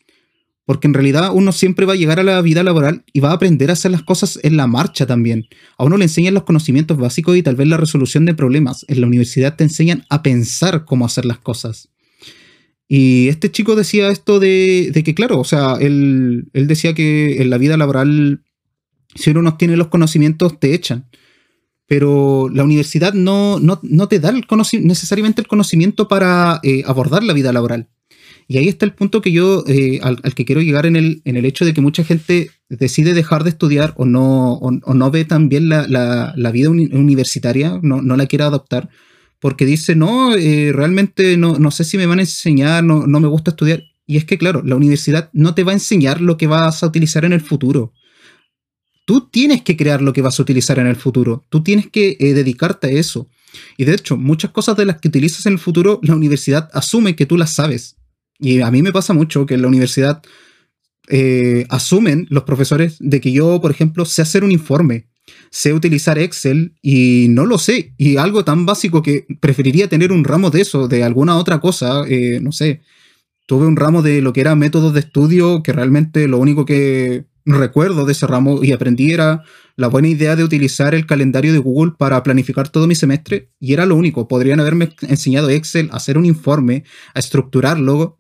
Porque 0.65 0.87
en 0.87 0.95
realidad 0.95 1.33
uno 1.35 1.53
siempre 1.53 1.85
va 1.85 1.93
a 1.93 1.97
llegar 1.97 2.21
a 2.21 2.23
la 2.23 2.41
vida 2.41 2.63
laboral 2.63 3.05
y 3.13 3.21
va 3.21 3.33
a 3.33 3.35
aprender 3.35 3.69
a 3.69 3.75
hacer 3.75 3.91
las 3.91 4.03
cosas 4.03 4.41
en 4.45 4.57
la 4.57 4.67
marcha 4.67 5.05
también. 5.05 5.47
A 5.77 5.85
uno 5.85 5.99
le 5.99 6.05
enseñan 6.05 6.33
los 6.33 6.45
conocimientos 6.45 6.97
básicos 6.97 7.37
y 7.37 7.43
tal 7.43 7.57
vez 7.57 7.69
la 7.69 7.77
resolución 7.77 8.25
de 8.25 8.33
problemas. 8.33 8.87
En 8.89 9.03
la 9.03 9.09
universidad 9.09 9.57
te 9.57 9.65
enseñan 9.65 10.07
a 10.09 10.23
pensar 10.23 10.87
cómo 10.87 11.05
hacer 11.05 11.27
las 11.27 11.39
cosas. 11.39 11.91
Y 12.89 13.29
este 13.29 13.51
chico 13.51 13.77
decía 13.77 14.09
esto 14.09 14.41
de, 14.41 14.91
que, 15.05 15.15
claro, 15.15 15.39
o 15.39 15.45
sea, 15.45 15.77
él, 15.79 16.49
él 16.55 16.67
decía 16.67 16.95
que 16.95 17.43
en 17.43 17.51
la 17.51 17.59
vida 17.59 17.77
laboral 17.77 18.41
si 19.17 19.31
uno 19.31 19.43
no 19.43 19.57
tiene 19.57 19.77
los 19.77 19.89
conocimientos, 19.89 20.59
te 20.59 20.75
echan. 20.75 21.07
Pero 21.87 22.49
la 22.53 22.65
universidad 22.65 23.15
no, 23.15 23.61
no, 23.61 24.09
te 24.09 24.19
da 24.19 24.33
necesariamente 24.33 25.41
el 25.41 25.47
conocimiento 25.47 26.09
para 26.09 26.61
eh, 26.63 26.83
abordar 26.87 27.23
la 27.23 27.33
vida 27.33 27.53
laboral. 27.53 27.89
Y 28.49 28.59
ahí 28.59 28.69
está 28.69 28.87
el 28.87 28.93
punto 28.93 29.23
que 29.23 29.33
yo, 29.33 29.65
eh, 29.67 29.99
al, 30.03 30.21
que 30.35 30.45
quiero 30.45 30.63
llegar 30.63 30.87
en 30.87 30.97
el, 30.97 31.21
en 31.25 31.37
el 31.37 31.45
hecho 31.45 31.65
de 31.65 31.75
que 31.75 31.81
mucha 31.81 32.05
gente 32.05 32.51
decide 32.69 33.13
dejar 33.13 33.43
de 33.43 33.51
estudiar 33.51 33.93
o 33.97 34.05
no, 34.05 34.55
o, 34.55 34.71
no 34.71 35.11
ve 35.11 35.25
tan 35.25 35.49
bien 35.49 35.69
la, 35.69 36.51
vida 36.53 36.71
universitaria, 36.71 37.81
no, 37.83 38.03
no, 38.03 38.17
la 38.17 38.27
quiere 38.27 38.45
adoptar, 38.45 38.89
porque 39.41 39.67
dice, 39.67 39.97
no, 39.97 40.35
eh, 40.35 40.73
realmente 40.73 41.37
no, 41.37 41.59
no, 41.59 41.71
sé 41.73 41.85
si 41.85 41.99
me 41.99 42.07
van 42.07 42.19
a 42.19 42.23
enseñar, 42.23 42.85
no, 42.85 43.07
no 43.07 43.21
me 43.21 43.29
gusta 43.29 43.51
estudiar. 43.51 43.83
Y 44.07 44.17
es 44.17 44.25
que, 44.25 44.39
claro, 44.39 44.63
la 44.65 44.77
universidad 44.77 45.31
no 45.33 45.55
te 45.55 45.65
va 45.65 45.73
a 45.73 45.75
enseñar 45.75 46.21
lo 46.21 46.37
que 46.37 46.47
vas 46.47 46.83
a 46.83 46.87
utilizar 46.87 47.25
en 47.25 47.33
el 47.33 47.41
futuro 47.41 47.93
tú 49.07 49.31
tienes 49.31 49.63
que 49.63 49.77
crear 49.77 50.03
lo 50.03 50.13
que 50.13 50.21
vas 50.21 50.39
a 50.39 50.43
utilizar 50.43 50.79
en 50.79 50.89
el 50.89 50.97
futuro. 50.97 51.47
Tú 51.49 51.63
tienes 51.63 51.89
que 51.89 52.17
eh, 52.21 52.35
dedicarte 52.35 52.89
a 52.89 52.91
eso. 52.91 53.31
Y 53.79 53.85
de 53.85 53.95
hecho, 53.95 54.19
muchas 54.19 54.51
cosas 54.51 54.77
de 54.77 54.85
las 54.85 55.01
que 55.01 55.09
utilizas 55.09 55.47
en 55.47 55.55
el 55.55 55.59
futuro, 55.59 56.01
la 56.03 56.15
universidad 56.15 56.69
asume 56.75 57.17
que 57.17 57.25
tú 57.25 57.39
las 57.39 57.55
sabes. 57.55 57.97
Y 58.39 58.61
a 58.61 58.71
mí 58.71 58.83
me 58.83 58.93
pasa 58.93 59.15
mucho 59.15 59.47
que 59.47 59.55
en 59.55 59.63
la 59.63 59.69
universidad 59.69 60.23
eh, 61.09 61.67
asumen 61.71 62.27
los 62.31 62.43
profesores 62.43 62.97
de 62.99 63.21
que 63.21 63.33
yo, 63.33 63.61
por 63.61 63.71
ejemplo, 63.71 64.05
sé 64.05 64.23
hacer 64.23 64.43
un 64.43 64.51
informe, 64.51 65.07
sé 65.51 65.73
utilizar 65.73 66.19
Excel 66.19 66.75
y 66.83 67.29
no 67.31 67.47
lo 67.47 67.59
sé. 67.59 67.95
Y 67.97 68.17
algo 68.17 68.45
tan 68.45 68.67
básico 68.67 69.03
que 69.03 69.25
preferiría 69.41 69.89
tener 69.89 70.11
un 70.11 70.25
ramo 70.25 70.51
de 70.51 70.63
eso, 70.63 70.89
de 70.89 71.05
alguna 71.05 71.37
otra 71.37 71.61
cosa, 71.61 72.03
eh, 72.09 72.41
no 72.43 72.51
sé. 72.51 72.83
Tuve 73.47 73.67
un 73.67 73.77
ramo 73.77 74.03
de 74.03 74.21
lo 74.21 74.33
que 74.33 74.41
era 74.41 74.57
métodos 74.57 74.93
de 74.93 75.01
estudio, 75.01 75.63
que 75.63 75.73
realmente 75.73 76.27
lo 76.27 76.39
único 76.39 76.67
que 76.67 77.27
recuerdo 77.47 78.05
de 78.05 78.13
ese 78.13 78.27
ramo 78.27 78.63
y 78.63 78.73
aprendí 78.73 79.13
era 79.13 79.43
la 79.77 79.89
buena 79.89 80.09
idea 80.09 80.37
de 80.37 80.45
utilizar 80.45 80.95
el 80.95 81.07
calendario 81.07 81.53
de 81.53 81.59
Google 81.59 81.93
para 81.99 82.23
planificar 82.23 82.69
todo 82.69 82.87
mi 82.87 82.95
semestre 82.95 83.51
y 83.61 83.73
era 83.73 83.87
lo 83.87 83.97
único. 83.97 84.29
Podrían 84.29 84.61
haberme 84.61 84.91
enseñado 85.03 85.49
Excel, 85.51 85.89
a 85.93 85.97
hacer 85.97 86.19
un 86.19 86.27
informe, 86.27 86.85
a 87.15 87.21
estructurarlo 87.21 88.17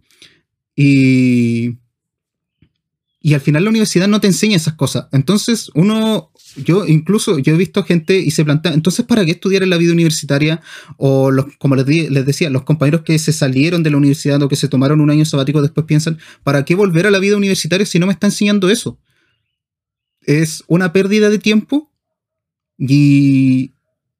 y 0.75 1.79
y 3.27 3.35
al 3.35 3.41
final 3.41 3.65
la 3.65 3.71
universidad 3.71 4.07
no 4.07 4.21
te 4.21 4.29
enseña 4.29 4.55
esas 4.55 4.75
cosas. 4.75 5.09
Entonces, 5.11 5.73
uno, 5.75 6.31
yo 6.65 6.87
incluso, 6.87 7.41
yo 7.41 7.55
he 7.55 7.57
visto 7.57 7.83
gente 7.83 8.21
y 8.21 8.31
se 8.31 8.45
plantea, 8.45 8.73
entonces, 8.73 9.05
¿para 9.05 9.25
qué 9.25 9.33
estudiar 9.33 9.65
en 9.65 9.71
la 9.71 9.79
vida 9.79 9.93
universitaria? 9.93 10.61
O 10.97 11.33
los, 11.33 11.47
como 11.59 11.75
les, 11.75 12.09
les, 12.09 12.25
decía, 12.25 12.51
los 12.51 12.63
compañeros 12.63 13.01
que 13.01 13.19
se 13.19 13.33
salieron 13.33 13.83
de 13.83 13.91
la 13.91 13.97
universidad 13.97 14.41
o 14.45 14.49
que 14.49 14.55
se 14.55 14.69
tomaron 14.69 15.01
un 15.01 15.11
año 15.11 15.25
sabático 15.25 15.61
después 15.61 15.87
piensan, 15.87 16.19
¿para 16.45 16.65
qué 16.65 16.77
volver 16.77 17.05
a 17.09 17.11
la 17.11 17.19
vida 17.19 17.37
universitaria 17.37 17.85
si 17.85 17.99
no 17.99 18.07
me 18.07 18.13
está 18.13 18.29
enseñando 18.29 18.71
eso? 18.71 19.01
Es 20.27 20.65
una 20.67 20.93
pérdida 20.93 21.31
de 21.31 21.39
tiempo 21.39 21.91
y 22.77 23.73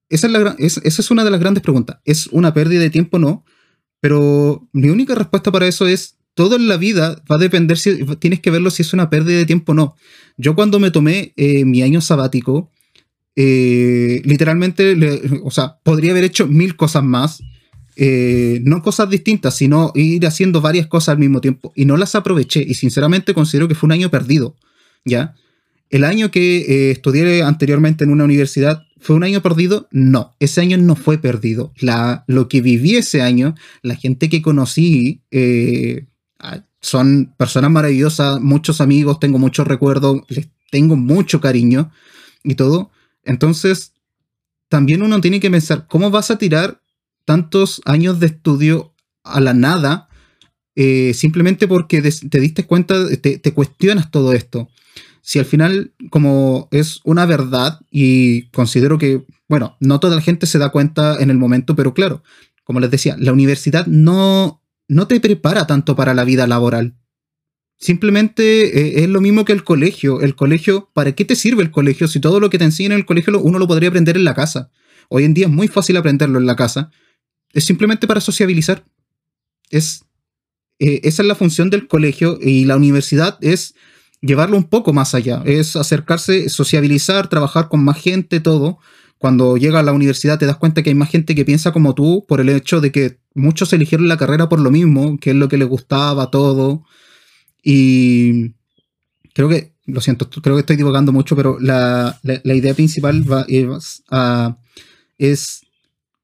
esa 0.09 0.29
es, 0.59 1.11
una 1.11 1.25
de 1.25 1.31
las 1.31 1.41
grandes 1.41 1.63
preguntas. 1.63 1.99
¿Es 2.05 2.29
una 2.29 2.55
pérdida 2.55 2.81
de 2.81 2.91
tiempo? 2.91 3.19
No. 3.19 3.45
Pero 4.01 4.69
mi 4.73 4.89
única 4.89 5.15
respuesta 5.15 5.51
para 5.51 5.67
eso 5.67 5.87
es 5.87 6.17
todo 6.35 6.57
en 6.57 6.69
la 6.69 6.77
vida 6.77 7.23
va 7.31 7.37
a 7.37 7.39
depender 7.39 7.79
si 7.79 8.05
tienes 8.17 8.41
que 8.41 8.51
verlo 8.51 8.71
si 8.71 8.83
es 8.83 8.93
una 8.93 9.11
pérdida 9.11 9.39
de 9.39 9.47
tiempo 9.47 9.73
o 9.73 9.75
no. 9.75 9.97
Yo 10.37 10.55
cuando 10.55 10.79
me 10.79 10.91
tomé 10.91 11.33
eh, 11.37 11.65
mi 11.65 11.83
año 11.83 12.01
sabático, 12.01 12.71
eh, 13.35 14.23
literalmente, 14.25 14.97
o 15.43 15.51
sea, 15.51 15.79
podría 15.83 16.13
haber 16.13 16.25
hecho 16.25 16.47
mil 16.47 16.77
cosas 16.77 17.03
más. 17.03 17.43
Eh, 17.99 18.61
no 18.63 18.83
cosas 18.83 19.09
distintas, 19.09 19.57
sino 19.57 19.91
ir 19.95 20.27
haciendo 20.27 20.61
varias 20.61 20.87
cosas 20.87 21.11
al 21.11 21.19
mismo 21.19 21.41
tiempo. 21.41 21.73
Y 21.75 21.87
no 21.87 21.97
las 21.97 22.15
aproveché. 22.15 22.63
Y 22.63 22.75
sinceramente 22.75 23.35
considero 23.35 23.67
que 23.67 23.75
fue 23.75 23.89
un 23.89 23.93
año 23.93 24.11
perdido. 24.11 24.55
¿Ya? 25.05 25.35
El 25.91 26.05
año 26.05 26.31
que 26.31 26.91
estudié 26.91 27.43
anteriormente 27.43 28.05
en 28.05 28.11
una 28.11 28.25
universidad 28.25 28.85
fue 28.99 29.17
un 29.17 29.25
año 29.25 29.43
perdido. 29.43 29.89
No, 29.91 30.35
ese 30.41 30.61
año 30.61 30.79
no 30.79 30.97
fue 30.97 31.19
perdido. 31.19 31.73
Lo 32.27 32.49
que 32.49 32.61
viví 32.61 32.97
ese 32.97 33.23
año, 33.23 33.55
la 33.83 33.95
gente 33.95 34.29
que 34.29 34.43
conocí, 34.43 35.23
Ah, 36.39 36.63
son 36.81 37.35
personas 37.37 37.71
maravillosas, 37.71 38.41
muchos 38.41 38.81
amigos, 38.81 39.19
tengo 39.19 39.39
muchos 39.39 39.67
recuerdos, 39.67 40.23
les 40.29 40.49
tengo 40.71 40.97
mucho 40.97 41.41
cariño 41.41 41.91
y 42.45 42.55
todo. 42.55 42.91
Entonces, 43.25 43.93
también 44.69 45.03
uno 45.03 45.21
tiene 45.21 45.41
que 45.41 45.51
pensar, 45.51 45.87
¿cómo 45.89 46.11
vas 46.11 46.31
a 46.31 46.39
tirar 46.39 46.83
tantos 47.25 47.81
años 47.85 48.21
de 48.21 48.27
estudio 48.27 48.95
a 49.25 49.41
la 49.41 49.55
nada 49.55 50.09
eh, 50.75 51.15
simplemente 51.15 51.67
porque 51.67 52.03
te 52.03 52.41
diste 52.41 52.67
cuenta, 52.67 52.95
te 53.19 53.55
cuestionas 53.55 54.11
todo 54.11 54.33
esto? 54.33 54.69
Si 55.27 55.41
al 55.41 55.45
final, 55.45 55.93
como 56.11 56.69
es 56.71 57.01
una 57.03 57.27
verdad, 57.27 57.81
y 57.91 58.49
considero 58.51 58.97
que, 58.97 59.25
bueno, 59.49 59.77
no 59.81 59.99
toda 59.99 60.15
la 60.15 60.23
gente 60.23 60.47
se 60.47 60.61
da 60.61 60.71
cuenta 60.71 61.21
en 61.21 61.31
el 61.31 61.37
momento, 61.37 61.75
pero 61.75 61.95
claro, 61.95 62.23
como 62.63 62.79
les 62.79 62.93
decía, 62.93 63.17
la 63.19 63.33
universidad 63.33 63.87
no 63.87 64.63
no 64.87 65.09
te 65.09 65.19
prepara 65.19 65.67
tanto 65.67 65.97
para 65.97 66.15
la 66.15 66.23
vida 66.23 66.47
laboral. 66.47 66.95
Simplemente 67.77 69.01
eh, 69.01 69.03
es 69.03 69.09
lo 69.09 69.21
mismo 69.21 69.45
que 69.45 69.53
el 69.53 69.65
colegio. 69.65 70.21
El 70.21 70.37
colegio, 70.37 70.93
¿para 70.95 71.11
qué 71.17 71.25
te 71.25 71.35
sirve 71.35 71.65
el 71.65 71.73
colegio 71.73 72.07
si 72.07 72.21
todo 72.21 72.39
lo 72.39 72.49
que 72.49 72.59
te 72.59 72.65
enseñan 72.65 72.93
en 72.93 72.99
el 72.99 73.05
colegio 73.05 73.37
uno 73.41 73.59
lo 73.59 73.67
podría 73.67 73.89
aprender 73.89 74.17
en 74.17 74.23
la 74.23 74.35
casa? 74.35 74.71
Hoy 75.09 75.25
en 75.25 75.35
día 75.35 75.47
es 75.47 75.53
muy 75.53 75.67
fácil 75.67 75.97
aprenderlo 75.97 76.39
en 76.39 76.47
la 76.47 76.55
casa. 76.55 76.93
Es 77.53 77.65
simplemente 77.65 78.07
para 78.07 78.21
sociabilizar. 78.21 78.85
Es, 79.71 80.05
eh, 80.79 81.01
esa 81.03 81.23
es 81.23 81.27
la 81.27 81.35
función 81.35 81.69
del 81.69 81.89
colegio 81.89 82.39
y 82.41 82.65
la 82.65 82.77
universidad 82.77 83.39
es 83.41 83.75
llevarlo 84.21 84.57
un 84.57 84.65
poco 84.65 84.93
más 84.93 85.15
allá. 85.15 85.43
Es 85.45 85.77
acercarse, 85.77 86.49
sociabilizar, 86.49 87.29
trabajar 87.29 87.69
con 87.69 87.85
más 87.85 88.01
gente, 88.01 88.41
todo 88.41 88.79
cuando 89.19 89.57
llegas 89.57 89.81
a 89.81 89.85
la 89.85 89.93
universidad 89.93 90.39
te 90.39 90.47
das 90.47 90.57
cuenta 90.57 90.83
que 90.83 90.91
hay 90.91 90.95
más 90.95 91.11
gente 91.11 91.35
que 91.35 91.45
piensa 91.45 91.73
como 91.73 91.95
tú 91.95 92.25
por 92.29 92.41
el 92.41 92.49
hecho 92.49 92.81
de 92.81 92.93
que 92.93 93.19
muchos 93.35 93.73
eligieron 93.73 94.09
la 94.09 94.17
carrera 94.17 94.49
por 94.49 94.61
lo 94.61 94.71
mismo, 94.71 95.19
que 95.19 95.31
es 95.31 95.37
lo 95.37 95.49
que 95.49 95.57
les 95.57 95.69
gustaba, 95.69 96.31
todo. 96.31 96.85
Y 97.63 98.55
creo 99.35 99.49
que, 99.49 99.75
lo 99.87 100.01
siento, 100.01 100.29
creo 100.29 100.57
que 100.57 100.61
estoy 100.61 100.77
divagando 100.77 101.13
mucho, 101.13 101.35
pero 101.35 101.59
la, 101.61 102.21
idea 102.45 102.75
principal 102.75 103.25
es, 105.19 105.61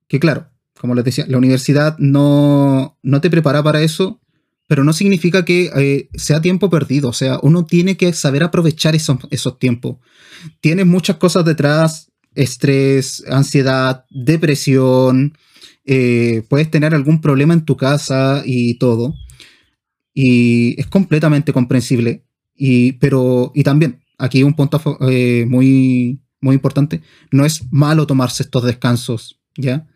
que, 0.09 0.21
claro, 0.21 0.49
como 0.79 0.95
les 0.95 1.05
decía, 1.05 1.25
la 1.29 1.39
universidad 1.39 1.97
no, 1.99 2.99
no 3.03 3.21
te 3.21 3.31
prepara 3.31 3.63
para 3.63 3.83
eso, 3.83 4.21
pero 4.73 4.85
no 4.85 4.95
significa 4.95 5.45
que 5.45 5.71
eh, 5.77 6.09
sea 6.15 6.41
tiempo 6.41 6.71
perdido. 6.71 7.11
O 7.11 7.13
sea, 7.13 7.39
uno 7.43 7.67
tiene 7.67 7.99
que 7.99 8.11
saber 8.15 8.43
aprovechar 8.43 8.95
esos, 8.95 9.19
esos 9.31 9.59
tiempos. 9.59 9.99
Tienes 10.63 10.87
muchas 10.87 11.17
cosas 11.17 11.45
detrás, 11.45 12.11
estrés, 12.35 13.23
ansiedad, 13.29 14.07
depresión, 14.09 15.37
eh, 15.85 16.45
puedes 16.49 16.71
tener 16.71 16.95
algún 16.95 17.21
problema 17.21 17.53
en 17.53 17.67
tu 17.67 17.77
casa 17.77 18.45
y 18.47 18.79
todo. 18.79 19.15
Y 20.15 20.81
es 20.81 20.87
completamente 20.87 21.53
comprensible. 21.53 22.25
Y, 22.57 22.93
pero, 22.93 23.53
y 23.55 23.65
también, 23.65 24.01
aquí 24.17 24.43
un 24.43 24.55
punto 24.55 24.81
eh, 25.07 25.45
muy, 25.47 26.23
muy 26.41 26.55
importante, 26.55 27.03
no 27.31 27.45
es 27.45 27.71
malo 27.71 28.07
tomarse 28.07 28.43
estos 28.43 28.65
descansos, 28.65 29.39
¿ya? 29.55 29.87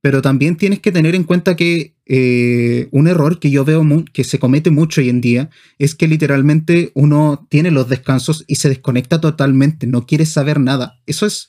Pero 0.00 0.22
también 0.22 0.56
tienes 0.56 0.80
que 0.80 0.92
tener 0.92 1.14
en 1.14 1.24
cuenta 1.24 1.56
que 1.56 1.93
eh, 2.06 2.88
un 2.90 3.08
error 3.08 3.38
que 3.40 3.50
yo 3.50 3.64
veo 3.64 3.82
que 4.12 4.24
se 4.24 4.38
comete 4.38 4.70
mucho 4.70 5.00
hoy 5.00 5.08
en 5.08 5.20
día 5.20 5.50
es 5.78 5.94
que 5.94 6.06
literalmente 6.06 6.92
uno 6.94 7.46
tiene 7.48 7.70
los 7.70 7.88
descansos 7.88 8.44
y 8.46 8.56
se 8.56 8.68
desconecta 8.68 9.20
totalmente, 9.20 9.86
no 9.86 10.06
quiere 10.06 10.26
saber 10.26 10.60
nada. 10.60 11.00
Eso 11.06 11.26
es 11.26 11.48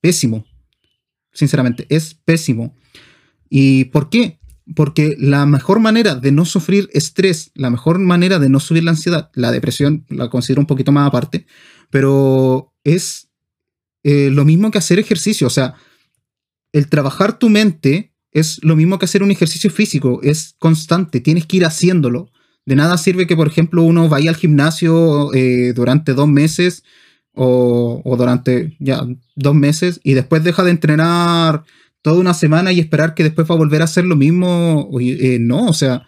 pésimo. 0.00 0.44
Sinceramente, 1.32 1.86
es 1.88 2.14
pésimo. 2.14 2.76
¿Y 3.50 3.86
por 3.86 4.08
qué? 4.08 4.38
Porque 4.74 5.16
la 5.18 5.44
mejor 5.46 5.80
manera 5.80 6.14
de 6.14 6.32
no 6.32 6.44
sufrir 6.44 6.88
estrés, 6.92 7.50
la 7.54 7.70
mejor 7.70 7.98
manera 7.98 8.38
de 8.38 8.48
no 8.48 8.60
subir 8.60 8.84
la 8.84 8.92
ansiedad, 8.92 9.30
la 9.34 9.52
depresión 9.52 10.06
la 10.08 10.30
considero 10.30 10.60
un 10.60 10.66
poquito 10.66 10.92
más 10.92 11.06
aparte, 11.06 11.46
pero 11.90 12.74
es 12.84 13.28
eh, 14.02 14.30
lo 14.30 14.44
mismo 14.44 14.70
que 14.70 14.78
hacer 14.78 14.98
ejercicio. 14.98 15.46
O 15.46 15.50
sea, 15.50 15.74
el 16.72 16.88
trabajar 16.88 17.38
tu 17.38 17.48
mente 17.48 18.15
es 18.36 18.62
lo 18.62 18.76
mismo 18.76 18.98
que 18.98 19.06
hacer 19.06 19.22
un 19.22 19.30
ejercicio 19.30 19.70
físico, 19.70 20.20
es 20.22 20.56
constante, 20.58 21.20
tienes 21.20 21.46
que 21.46 21.56
ir 21.56 21.64
haciéndolo. 21.64 22.30
De 22.66 22.76
nada 22.76 22.98
sirve 22.98 23.26
que, 23.26 23.34
por 23.34 23.48
ejemplo, 23.48 23.82
uno 23.82 24.10
vaya 24.10 24.28
al 24.28 24.36
gimnasio 24.36 25.32
eh, 25.32 25.72
durante 25.72 26.12
dos 26.12 26.28
meses 26.28 26.82
o, 27.32 28.02
durante 28.18 28.76
ya 28.78 29.06
dos 29.36 29.54
meses 29.54 30.00
y 30.02 30.12
después 30.12 30.44
deja 30.44 30.64
de 30.64 30.70
entrenar 30.70 31.64
toda 32.02 32.20
una 32.20 32.34
semana 32.34 32.72
y 32.72 32.80
esperar 32.80 33.14
que 33.14 33.22
después 33.22 33.48
va 33.50 33.54
a 33.54 33.58
volver 33.58 33.80
a 33.80 33.84
hacer 33.84 34.04
lo 34.04 34.16
mismo. 34.16 34.90
Eh, 35.00 35.38
no, 35.40 35.66
o 35.66 35.72
sea, 35.72 36.06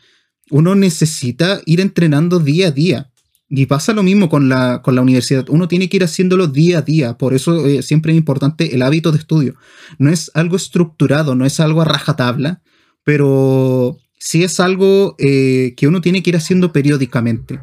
uno 0.51 0.75
necesita 0.75 1.61
ir 1.65 1.81
entrenando 1.81 2.41
día 2.41 2.69
a 2.69 2.73
día. 2.73 3.08
Y 3.51 3.67
pasa 3.67 3.95
lo 3.95 4.03
mismo 4.03 4.29
con 4.29 4.49
la, 4.49 4.83
con 4.83 4.95
la 4.95 5.01
universidad. 5.01 5.49
Uno 5.49 5.69
tiene 5.69 5.89
que 5.89 5.97
ir 5.97 6.05
haciéndolo 6.05 6.49
día 6.49 6.79
a 6.79 6.83
día. 6.83 7.17
Por 7.17 7.33
eso 7.33 7.67
eh, 7.67 7.83
siempre 7.83 8.13
es 8.13 8.19
importante 8.19 8.75
el 8.75 8.83
hábito 8.83 9.11
de 9.11 9.19
estudio. 9.19 9.55
No 9.99 10.11
es 10.11 10.31
algo 10.35 10.57
estructurado, 10.57 11.35
no 11.35 11.47
es 11.47 11.59
algo 11.59 11.81
a 11.81 11.87
rajatabla, 11.87 12.61
pero 13.05 13.99
sí 14.19 14.45
es 14.45 14.61
algo 14.61 15.17
eh, 15.19 15.75
que 15.77 15.89
uno 15.89 16.01
tiene 16.03 16.23
que 16.23 16.31
ir 16.31 16.37
haciendo 16.37 16.73
periódicamente. 16.73 17.61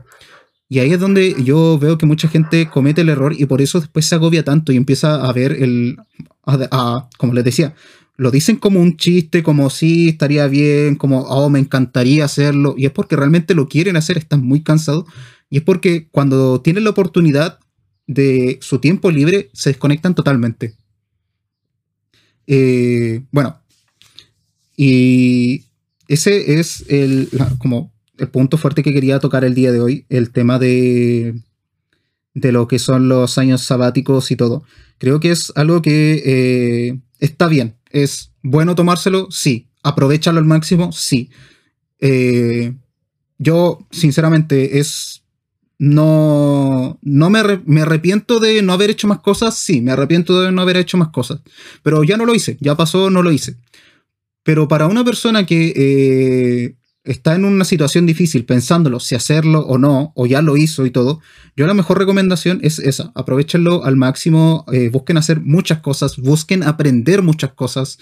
Y 0.68 0.80
ahí 0.80 0.92
es 0.92 1.00
donde 1.00 1.36
yo 1.44 1.78
veo 1.78 1.98
que 1.98 2.08
mucha 2.08 2.28
gente 2.28 2.68
comete 2.68 3.02
el 3.02 3.10
error 3.10 3.36
y 3.38 3.46
por 3.46 3.62
eso 3.62 3.80
después 3.80 4.08
se 4.08 4.16
agobia 4.16 4.44
tanto 4.44 4.72
y 4.72 4.78
empieza 4.78 5.24
a 5.24 5.32
ver 5.32 5.52
el, 5.52 5.98
como 7.18 7.34
les 7.34 7.44
decía, 7.44 7.76
lo 8.18 8.32
dicen 8.32 8.56
como 8.56 8.80
un 8.80 8.98
chiste, 8.98 9.44
como 9.44 9.70
sí, 9.70 10.10
estaría 10.10 10.48
bien, 10.48 10.96
como, 10.96 11.22
oh, 11.22 11.50
me 11.50 11.60
encantaría 11.60 12.26
hacerlo. 12.26 12.74
Y 12.78 12.86
es 12.86 12.92
porque 12.92 13.16
realmente 13.16 13.54
lo 13.54 13.68
quieren 13.68 13.98
hacer, 13.98 14.18
están 14.18 14.44
muy 14.44 14.64
cansados. 14.64 15.06
Y 15.50 15.58
es 15.58 15.64
porque 15.64 16.08
cuando 16.10 16.62
tienen 16.62 16.84
la 16.84 16.90
oportunidad 16.90 17.60
de 18.08 18.60
su 18.62 18.80
tiempo 18.80 19.12
libre, 19.12 19.50
se 19.54 19.70
desconectan 19.70 20.16
totalmente. 20.16 20.76
Eh, 22.48 23.24
bueno, 23.32 23.60
y 24.78 25.64
ese 26.08 26.60
es 26.60 26.86
el, 26.88 27.30
como 27.58 27.92
el 28.18 28.30
punto 28.30 28.58
fuerte 28.58 28.84
que 28.84 28.94
quería 28.94 29.20
tocar 29.20 29.44
el 29.44 29.56
día 29.56 29.72
de 29.72 29.80
hoy, 29.80 30.06
el 30.10 30.32
tema 30.32 30.60
de, 30.60 31.36
de 32.34 32.52
lo 32.52 32.68
que 32.68 32.80
son 32.80 33.08
los 33.08 33.38
años 33.38 33.62
sabáticos 33.62 34.30
y 34.32 34.36
todo. 34.36 34.64
Creo 34.98 35.20
que 35.20 35.32
es 35.32 35.52
algo 35.56 35.82
que 35.82 36.22
eh, 36.26 37.00
está 37.20 37.48
bien. 37.48 37.76
¿Es 37.90 38.32
bueno 38.44 38.76
tomárselo? 38.76 39.30
Sí. 39.32 39.68
¿Aprovechalo 39.84 40.40
al 40.40 40.46
máximo? 40.46 40.92
Sí. 40.92 41.30
Eh, 42.00 42.74
yo, 43.38 43.86
sinceramente, 43.92 44.80
es. 44.80 45.24
No. 45.78 47.00
No 47.02 47.30
me, 47.30 47.42
me, 47.66 47.82
arrepiento 47.82 48.40
de 48.40 48.62
no 48.62 48.74
haber 48.74 48.90
hecho 48.90 49.08
más 49.08 49.20
cosas. 49.20 49.58
Sí, 49.58 49.82
me 49.82 49.92
arrepiento 49.92 50.42
de 50.42 50.52
no 50.52 50.62
haber 50.62 50.78
hecho 50.78 50.98
más 50.98 51.10
cosas. 51.10 51.42
Pero 51.84 52.04
ya 52.04 52.18
no 52.18 52.26
lo 52.26 52.34
hice. 52.36 52.58
Ya 52.62 52.76
pasó, 52.76 53.10
no 53.10 53.22
lo 53.22 53.32
hice. 53.32 53.58
Pero 54.44 54.68
para 54.68 54.86
una 54.88 55.04
persona 55.04 55.46
que 55.46 55.74
eh, 55.76 56.76
está 57.06 57.36
en 57.36 57.46
una 57.46 57.66
situación 57.66 58.06
difícil 58.06 58.46
pensándolo 58.46 59.00
si 59.00 59.16
hacerlo 59.16 59.62
o 59.62 59.78
no, 59.78 60.12
o 60.16 60.26
ya 60.26 60.42
lo 60.42 60.58
hizo 60.58 60.86
y 60.86 60.92
todo, 60.92 61.22
yo 61.56 61.66
la 61.68 61.74
mejor 61.74 61.98
recomendación 61.98 62.60
es 62.62 62.80
esa, 62.80 63.12
aprovechenlo 63.16 63.86
al 63.86 63.96
máximo, 63.96 64.66
eh, 64.72 64.90
busquen 64.90 65.18
hacer 65.18 65.42
muchas 65.42 65.80
cosas, 65.80 66.18
busquen 66.18 66.64
aprender 66.64 67.22
muchas 67.22 67.54
cosas 67.54 68.00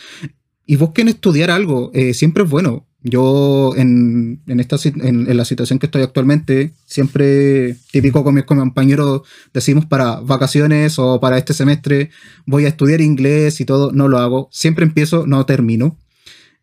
y 0.65 0.77
busquen 0.77 1.09
estudiar 1.09 1.51
algo, 1.51 1.91
eh, 1.93 2.13
siempre 2.13 2.43
es 2.43 2.49
bueno. 2.49 2.88
Yo 3.03 3.73
en, 3.75 4.41
esta, 4.47 4.77
en, 4.85 5.35
la 5.35 5.43
situación 5.43 5.77
que 5.77 5.87
estoy 5.87 6.03
actualmente, 6.03 6.71
siempre 6.85 7.75
típico 7.91 8.23
con 8.23 8.33
mis 8.33 8.45
compañeros 8.45 9.23
decimos 9.53 9.85
para 9.85 10.21
vacaciones 10.21 10.97
o 10.97 11.19
para 11.19 11.37
este 11.37 11.53
semestre 11.53 12.11
voy 12.45 12.63
a 12.63 12.69
estudiar 12.69 13.01
inglés 13.01 13.59
y 13.59 13.65
todo, 13.65 13.91
no 13.91 14.07
lo 14.07 14.19
hago, 14.19 14.47
siempre 14.51 14.85
empiezo, 14.85 15.27
no 15.27 15.45
termino. 15.45 15.97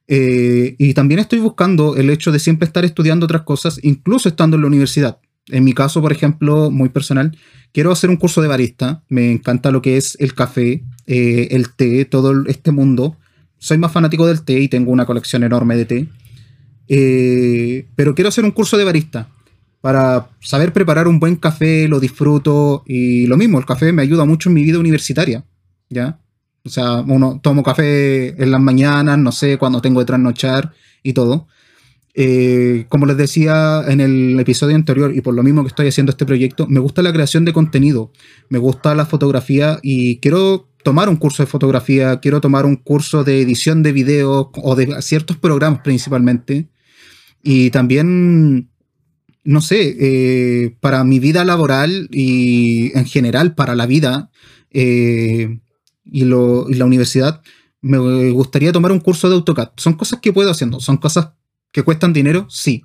Eh, 0.09 0.77
y 0.79 0.95
también 0.95 1.21
estoy 1.21 1.41
buscando 1.41 1.95
el 1.97 2.09
hecho 2.09 2.33
de 2.33 2.39
siempre 2.39 2.67
estar 2.67 2.87
estudiando 2.87 3.27
otras 3.27 3.43
cosas, 3.43 3.79
incluso 3.83 4.29
estando 4.29 4.57
en 4.57 4.63
la 4.63 4.69
universidad. 4.69 5.19
En 5.49 5.63
mi 5.63 5.75
caso, 5.75 6.01
por 6.01 6.11
ejemplo, 6.11 6.71
muy 6.71 6.89
personal, 6.89 7.37
quiero 7.73 7.93
hacer 7.93 8.09
un 8.09 8.17
curso 8.17 8.41
de 8.41 8.49
barista. 8.49 9.03
Me 9.09 9.31
encanta 9.31 9.71
lo 9.71 9.83
que 9.83 9.97
es 9.99 10.17
el 10.21 10.35
café, 10.35 10.83
eh, 11.07 11.49
el 11.51 11.71
té, 11.71 12.07
todo 12.07 12.47
este 12.47 12.71
mundo. 12.71 13.17
Soy 13.59 13.79
más 13.79 13.93
fanático 13.93 14.27
del 14.27 14.43
té 14.43 14.59
y 14.59 14.69
tengo 14.69 14.91
una 14.91 15.07
colección 15.07 15.43
enorme 15.43 15.77
de 15.77 15.85
té. 15.85 16.09
Eh, 16.93 17.87
pero 17.95 18.17
quiero 18.17 18.31
hacer 18.31 18.45
un 18.45 18.51
curso 18.51 18.77
de 18.77 18.83
barista 18.83 19.29
para 19.81 20.29
saber 20.41 20.73
preparar 20.73 21.07
un 21.07 21.21
buen 21.21 21.37
café, 21.37 21.87
lo 21.87 22.01
disfruto 22.01 22.83
y 22.85 23.29
lo 23.29 23.37
mismo, 23.37 23.59
el 23.61 23.65
café 23.65 23.93
me 23.93 24.03
ayuda 24.03 24.25
mucho 24.25 24.49
en 24.49 24.57
mi 24.57 24.65
vida 24.65 24.81
universitaria, 24.81 25.45
¿ya? 25.89 26.19
O 26.65 26.69
sea, 26.69 26.97
uno 27.07 27.41
tomo 27.41 27.63
café 27.63 28.43
en 28.43 28.51
las 28.51 28.61
mañanas, 28.61 29.17
no 29.19 29.31
sé, 29.31 29.57
cuando 29.57 29.81
tengo 29.81 30.01
que 30.01 30.07
trasnochar 30.07 30.73
y 31.05 31.13
todo. 31.13 31.47
Eh, 32.13 32.87
como 32.89 33.07
les 33.07 33.17
decía 33.17 33.85
en 33.87 34.01
el 34.01 34.39
episodio 34.41 34.75
anterior, 34.75 35.15
y 35.15 35.21
por 35.21 35.35
lo 35.35 35.45
mismo 35.45 35.63
que 35.63 35.69
estoy 35.69 35.87
haciendo 35.87 36.11
este 36.11 36.27
proyecto, 36.27 36.67
me 36.67 36.81
gusta 36.81 37.03
la 37.03 37.13
creación 37.13 37.45
de 37.45 37.53
contenido, 37.53 38.11
me 38.49 38.59
gusta 38.59 38.97
la 38.97 39.07
fotografía 39.07 39.79
y 39.81 40.19
quiero 40.19 40.69
tomar 40.83 41.09
un 41.09 41.17
curso 41.17 41.45
de 41.45 41.47
fotografía, 41.47 42.19
quiero 42.19 42.41
tomar 42.41 42.67
un 42.67 42.75
curso 42.75 43.23
de 43.23 43.41
edición 43.41 43.85
de 43.85 43.93
video 43.93 44.51
o 44.55 44.75
de 44.75 45.01
ciertos 45.03 45.37
programas 45.37 45.83
principalmente. 45.83 46.69
Y 47.43 47.71
también, 47.71 48.71
no 49.45 49.61
sé, 49.61 49.97
eh, 49.99 50.77
para 50.81 51.05
mi 51.05 51.19
vida 51.19 51.45
laboral 51.45 52.09
y 52.11 52.97
en 52.97 53.07
general 53.07 53.55
para 53.55 53.75
la 53.75 53.87
vida, 53.87 54.31
eh, 54.71 55.61
y, 56.05 56.25
la 56.25 56.85
universidad, 56.85 57.43
me 57.81 58.31
gustaría 58.31 58.73
tomar 58.73 58.93
un 58.93 59.01
curso 59.01 59.29
de 59.29 59.37
AutoCAD. 59.37 59.71
Son 59.77 59.95
cosas 59.95 60.21
que 60.21 60.33
puedo 60.33 60.51
haciendo, 60.51 60.81
son 60.81 60.97
cosas 60.99 61.31
que 61.73 61.83
cuestan 61.83 62.13
dinero, 62.13 62.47
sí. 62.51 62.85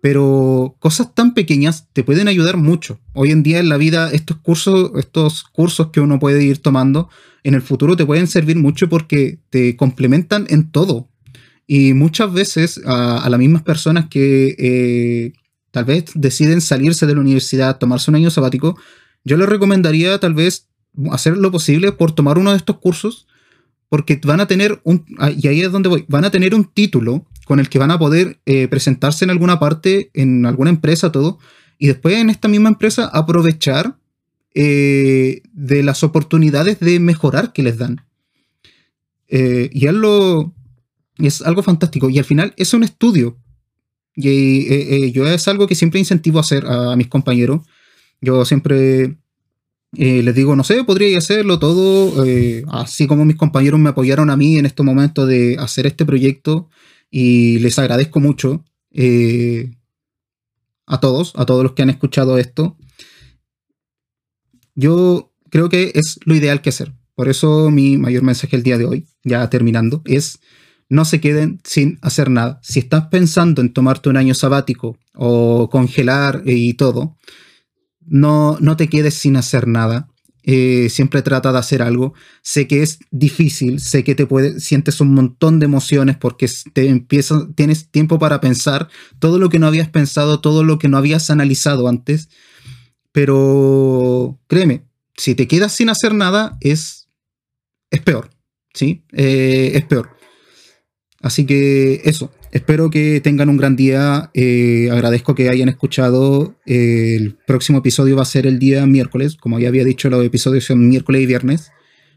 Pero 0.00 0.76
cosas 0.78 1.14
tan 1.14 1.34
pequeñas 1.34 1.88
te 1.92 2.04
pueden 2.04 2.26
ayudar 2.26 2.56
mucho. 2.56 3.00
Hoy 3.12 3.32
en 3.32 3.42
día 3.42 3.58
en 3.58 3.68
la 3.68 3.76
vida, 3.76 4.10
estos 4.12 4.38
cursos, 4.38 4.92
estos 4.96 5.44
cursos 5.44 5.88
que 5.88 6.00
uno 6.00 6.18
puede 6.18 6.42
ir 6.42 6.58
tomando, 6.58 7.10
en 7.44 7.54
el 7.54 7.60
futuro 7.60 7.96
te 7.96 8.06
pueden 8.06 8.26
servir 8.26 8.56
mucho 8.56 8.88
porque 8.88 9.40
te 9.50 9.76
complementan 9.76 10.46
en 10.48 10.70
todo. 10.70 11.09
Y 11.72 11.94
muchas 11.94 12.32
veces 12.32 12.80
a, 12.84 13.28
las 13.30 13.38
mismas 13.38 13.62
personas 13.62 14.08
que 14.10 14.56
eh, 14.58 15.32
tal 15.70 15.84
vez 15.84 16.06
deciden 16.16 16.60
salirse 16.60 17.06
de 17.06 17.14
la 17.14 17.20
universidad, 17.20 17.78
tomarse 17.78 18.10
un 18.10 18.16
año 18.16 18.28
sabático, 18.28 18.76
yo 19.22 19.36
les 19.36 19.48
recomendaría 19.48 20.18
tal 20.18 20.34
vez 20.34 20.66
hacer 21.12 21.36
lo 21.36 21.52
posible 21.52 21.92
por 21.92 22.10
tomar 22.10 22.38
uno 22.38 22.50
de 22.50 22.56
estos 22.56 22.78
cursos, 22.78 23.28
porque 23.88 24.20
van 24.24 24.40
a 24.40 24.48
tener 24.48 24.80
un, 24.82 25.06
ah, 25.20 25.30
y 25.30 25.46
ahí 25.46 25.60
es 25.60 25.70
donde 25.70 25.88
voy, 25.88 26.04
van 26.08 26.24
a 26.24 26.32
tener 26.32 26.56
un 26.56 26.64
título 26.64 27.24
con 27.46 27.60
el 27.60 27.68
que 27.68 27.78
van 27.78 27.92
a 27.92 28.00
poder 28.00 28.40
eh, 28.46 28.66
presentarse 28.66 29.24
en 29.24 29.30
alguna 29.30 29.60
parte, 29.60 30.10
en 30.14 30.46
alguna 30.46 30.70
empresa, 30.70 31.12
todo, 31.12 31.38
y 31.78 31.86
después 31.86 32.16
en 32.16 32.30
esta 32.30 32.48
misma 32.48 32.70
empresa 32.70 33.04
aprovechar 33.12 33.96
eh, 34.56 35.42
de 35.52 35.84
las 35.84 36.02
oportunidades 36.02 36.80
de 36.80 36.98
mejorar 36.98 37.52
que 37.52 37.62
les 37.62 37.78
dan. 37.78 38.04
Y 39.32 39.86
es, 39.86 39.94
lo, 39.94 40.52
es 41.26 41.42
algo 41.42 41.62
fantástico. 41.62 42.10
Y 42.10 42.18
al 42.18 42.24
final 42.24 42.54
es 42.56 42.72
un 42.74 42.82
estudio. 42.82 43.38
Y 44.16 45.12
yo 45.12 45.26
es 45.26 45.48
algo 45.48 45.66
que 45.66 45.74
siempre 45.74 46.00
incentivo 46.00 46.38
a 46.38 46.42
hacer 46.42 46.66
a 46.66 46.96
mis 46.96 47.08
compañeros. 47.08 47.60
Yo 48.20 48.44
siempre 48.44 49.16
eh, 49.96 50.22
les 50.22 50.34
digo, 50.34 50.54
no 50.54 50.62
sé, 50.62 50.84
podría 50.84 51.18
hacerlo 51.18 51.58
todo, 51.58 52.24
eh, 52.24 52.64
así 52.68 53.08
como 53.08 53.24
mis 53.24 53.36
compañeros 53.36 53.80
me 53.80 53.88
apoyaron 53.88 54.30
a 54.30 54.36
mí 54.36 54.56
en 54.56 54.66
este 54.66 54.84
momento 54.84 55.26
de 55.26 55.56
hacer 55.58 55.86
este 55.86 56.06
proyecto 56.06 56.68
y 57.10 57.58
les 57.58 57.76
agradezco 57.78 58.20
mucho 58.20 58.64
eh, 58.92 59.72
a 60.86 61.00
todos, 61.00 61.32
a 61.34 61.44
todos 61.44 61.64
los 61.64 61.72
que 61.72 61.82
han 61.82 61.90
escuchado 61.90 62.38
esto. 62.38 62.76
Yo 64.76 65.32
creo 65.50 65.68
que 65.68 65.90
es 65.94 66.20
lo 66.24 66.36
ideal 66.36 66.62
que 66.62 66.68
hacer. 66.70 66.92
Por 67.16 67.28
eso 67.28 67.70
mi 67.70 67.98
mayor 67.98 68.22
mensaje 68.22 68.54
el 68.54 68.62
día 68.62 68.78
de 68.78 68.86
hoy, 68.86 69.06
ya 69.24 69.50
terminando, 69.50 70.02
es 70.04 70.38
no 70.90 71.04
se 71.04 71.20
queden 71.20 71.60
sin 71.64 71.98
hacer 72.02 72.28
nada. 72.30 72.60
Si 72.62 72.80
estás 72.80 73.06
pensando 73.06 73.62
en 73.62 73.72
tomarte 73.72 74.10
un 74.10 74.16
año 74.16 74.34
sabático 74.34 74.98
o 75.14 75.70
congelar 75.70 76.42
y 76.44 76.74
todo, 76.74 77.16
no, 78.00 78.58
no 78.60 78.76
te 78.76 78.88
quedes 78.88 79.14
sin 79.14 79.36
hacer 79.36 79.68
nada. 79.68 80.08
Eh, 80.42 80.88
siempre 80.90 81.22
trata 81.22 81.52
de 81.52 81.58
hacer 81.58 81.80
algo. 81.80 82.12
Sé 82.42 82.66
que 82.66 82.82
es 82.82 82.98
difícil, 83.12 83.78
sé 83.78 84.02
que 84.02 84.16
te 84.16 84.26
puede, 84.26 84.58
sientes 84.58 85.00
un 85.00 85.14
montón 85.14 85.60
de 85.60 85.66
emociones 85.66 86.16
porque 86.16 86.50
te 86.72 86.88
empieza, 86.88 87.48
tienes 87.54 87.88
tiempo 87.88 88.18
para 88.18 88.40
pensar 88.40 88.88
todo 89.20 89.38
lo 89.38 89.48
que 89.48 89.60
no 89.60 89.68
habías 89.68 89.88
pensado, 89.88 90.40
todo 90.40 90.64
lo 90.64 90.80
que 90.80 90.88
no 90.88 90.98
habías 90.98 91.30
analizado 91.30 91.86
antes. 91.86 92.30
Pero 93.12 94.40
créeme, 94.48 94.86
si 95.16 95.36
te 95.36 95.46
quedas 95.46 95.72
sin 95.72 95.88
hacer 95.88 96.14
nada, 96.14 96.58
es, 96.60 97.08
es 97.92 98.00
peor. 98.00 98.30
¿Sí? 98.74 99.04
Eh, 99.12 99.72
es 99.74 99.84
peor. 99.84 100.19
Así 101.20 101.44
que 101.46 102.00
eso, 102.04 102.30
Espero 102.52 102.90
que 102.90 103.20
tengan 103.20 103.48
un 103.48 103.56
gran 103.56 103.76
día. 103.76 104.30
Eh, 104.34 104.88
agradezco 104.90 105.34
que 105.34 105.48
hayan 105.48 105.68
escuchado. 105.68 106.56
el 106.66 107.36
próximo 107.46 107.78
episodio 107.78 108.16
va 108.16 108.22
a 108.22 108.26
ser 108.26 108.46
el 108.46 108.58
día 108.58 108.86
miércoles. 108.86 109.36
Como 109.36 109.58
ya 109.60 109.68
había 109.68 109.84
dicho, 109.84 110.10
los 110.10 110.24
episodios 110.24 110.64
son 110.64 110.88
miércoles 110.88 111.22
y 111.22 111.26
viernes 111.26 111.70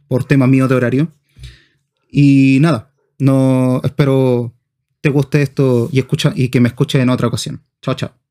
por 0.07 0.23
temas 0.23 0.49
míos 0.49 0.69
de 0.69 0.75
horario. 0.75 1.11
Y 2.11 2.57
nada, 2.61 2.93
no 3.19 3.81
espero 3.83 4.53
te 5.01 5.09
guste 5.09 5.41
esto 5.41 5.89
y, 5.91 5.99
escucha, 5.99 6.31
y 6.35 6.49
que 6.49 6.61
me 6.61 6.69
escuches 6.69 7.01
en 7.01 7.09
otra 7.09 7.27
ocasión. 7.27 7.61
Chao, 7.81 7.95
chao. 7.95 8.22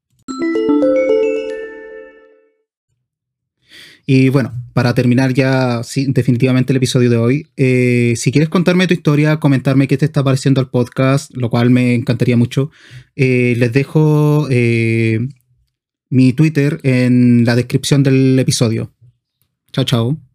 Y 4.07 4.29
bueno, 4.31 4.53
para 4.73 4.95
terminar 4.95 5.33
ya 5.33 5.81
definitivamente 6.09 6.73
el 6.73 6.79
episodio 6.79 7.11
de 7.11 7.17
hoy, 7.17 7.47
eh, 7.57 8.15
si 8.17 8.33
quieres 8.33 8.49
contarme 8.49 8.87
tu 8.87 8.95
historia, 8.95 9.39
comentarme 9.39 9.87
qué 9.87 9.97
te 9.97 10.05
está 10.05 10.25
pareciendo 10.25 10.61
el 10.61 10.69
podcast, 10.69 11.31
lo 11.37 11.51
cual 11.51 11.71
me 11.71 11.95
encantaría 11.95 12.37
mucho, 12.37 12.71
eh, 13.15 13.55
les 13.57 13.73
dejo 13.73 14.49
eh, 14.51 15.21
mi 16.11 16.33
Twitter 16.33 16.81
en 16.83 17.45
la 17.45 17.55
descripción 17.55 18.03
del 18.03 18.39
episodio. 18.39 18.93
Chao, 19.73 19.85
chao. 19.85 20.32